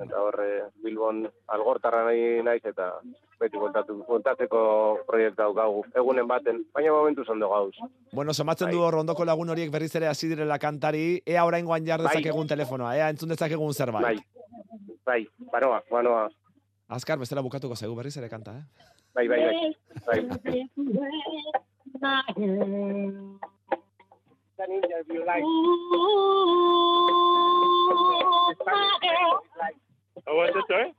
Eta 0.04 0.20
horre, 0.20 0.46
Bilbon 0.84 1.22
algortarra 1.54 2.04
nahi 2.06 2.42
naiz 2.44 2.62
eta 2.64 2.90
beti 3.40 3.58
bueltatu, 3.60 3.98
bueltatzeko 4.08 4.60
proiektu 5.06 5.42
daukagu. 5.42 5.84
Egunen 5.94 6.28
baten, 6.28 6.62
baina 6.74 6.92
momentu 6.92 7.24
zondo 7.24 7.48
gauz. 7.50 7.74
Bueno, 8.12 8.34
somatzen 8.34 8.70
du 8.70 8.78
Bai. 8.78 8.86
hor 8.86 8.94
ondoko 9.02 9.24
lagun 9.24 9.50
horiek 9.50 9.70
berriz 9.72 9.94
ere 9.96 10.08
hasi 10.08 10.28
direla 10.32 10.58
kantari, 10.58 11.22
ea 11.26 11.44
oraingoan 11.44 11.86
jar 11.86 12.02
Bai. 12.02 12.08
dezakegun 12.16 12.46
telefonoa, 12.48 12.96
ea 12.96 13.10
entzun 13.10 13.28
dezakegun 13.34 13.74
zerbait. 13.74 14.04
Bai, 14.04 14.16
bai, 15.04 15.28
banoa, 15.52 15.82
banoa. 15.90 16.28
Azkar, 16.88 17.18
bestela 17.18 17.42
bukatuko 17.42 17.74
zaigu 17.76 17.96
berriz 17.96 18.16
ere 18.16 18.28
kanta, 18.28 18.52
eh? 18.52 18.64
Bai, 19.14 19.28
bai, 19.28 19.40
bai. 20.06 20.20
bai. 20.36 20.66
Oh, 30.28 30.34
what's 30.36 30.56
it, 30.56 30.64
sorry? 30.68 30.92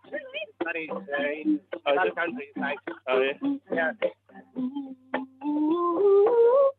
Oh, 3.07 3.19
yeah. 3.71 3.91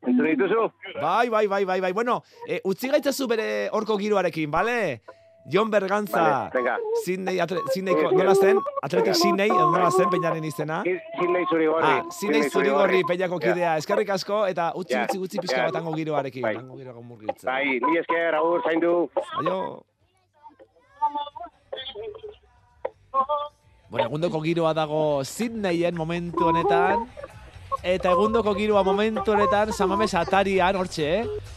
Entzun 0.09 0.25
dituzu? 0.25 0.63
Bai, 1.01 1.29
bai, 1.29 1.47
bai, 1.47 1.65
bai, 1.65 1.81
bai. 1.81 1.93
Bueno, 1.93 2.23
eh, 2.49 2.61
utzi 2.65 2.89
gaitzazu 2.89 3.27
bere 3.29 3.69
horko 3.73 3.97
giroarekin, 4.01 4.51
bale? 4.51 5.03
Jon 5.49 5.71
Bergantza, 5.73 6.51
Vale. 6.53 6.75
Sydney, 7.05 7.39
Sydneyko, 7.73 8.11
nola 8.13 8.35
zen? 8.37 8.59
Atletik 8.85 9.15
Sydney, 9.17 9.49
edo 9.49 9.71
nola 9.73 9.91
zen, 9.91 10.11
peñaren 10.13 10.45
izena? 10.45 10.83
Zinei 10.85 11.45
zuri 11.49 11.67
gorri. 11.71 11.87
Ah, 11.89 12.03
Sydney 12.13 12.51
Zurigorri 12.51 13.01
peñako 13.09 13.39
Ja. 13.41 13.47
kidea. 13.47 13.77
Eskerrik 13.81 14.11
asko, 14.11 14.47
eta 14.47 14.73
utzi, 14.77 14.93
Ja, 14.95 15.05
utzi, 15.05 15.19
utzi 15.19 15.39
pizka 15.41 15.57
ja. 15.63 15.65
bat 15.71 15.77
hango 15.81 15.95
giroarekin. 15.97 16.43
Bai. 16.43 16.57
Hango 16.57 16.77
giroa 16.77 17.01
murgiltzen. 17.01 17.47
Bai, 17.49 17.81
ni 17.81 17.97
esker, 17.99 18.35
agur, 18.35 18.61
zaindu. 18.63 19.09
Aio. 19.41 19.85
Bueno, 23.89 24.07
egundoko 24.07 24.41
giroa 24.45 24.75
dago 24.77 25.25
Sydneyen 25.25 25.97
momentu 25.97 26.51
honetan. 26.51 27.07
Eta 27.83 28.13
egundoko 28.13 28.53
giroa 28.57 28.83
momentu 28.85 29.33
honetan 29.33 29.73
Samames 29.73 30.13
Atarian, 30.15 30.77
hortxe, 30.77 31.09
eh? 31.21 31.57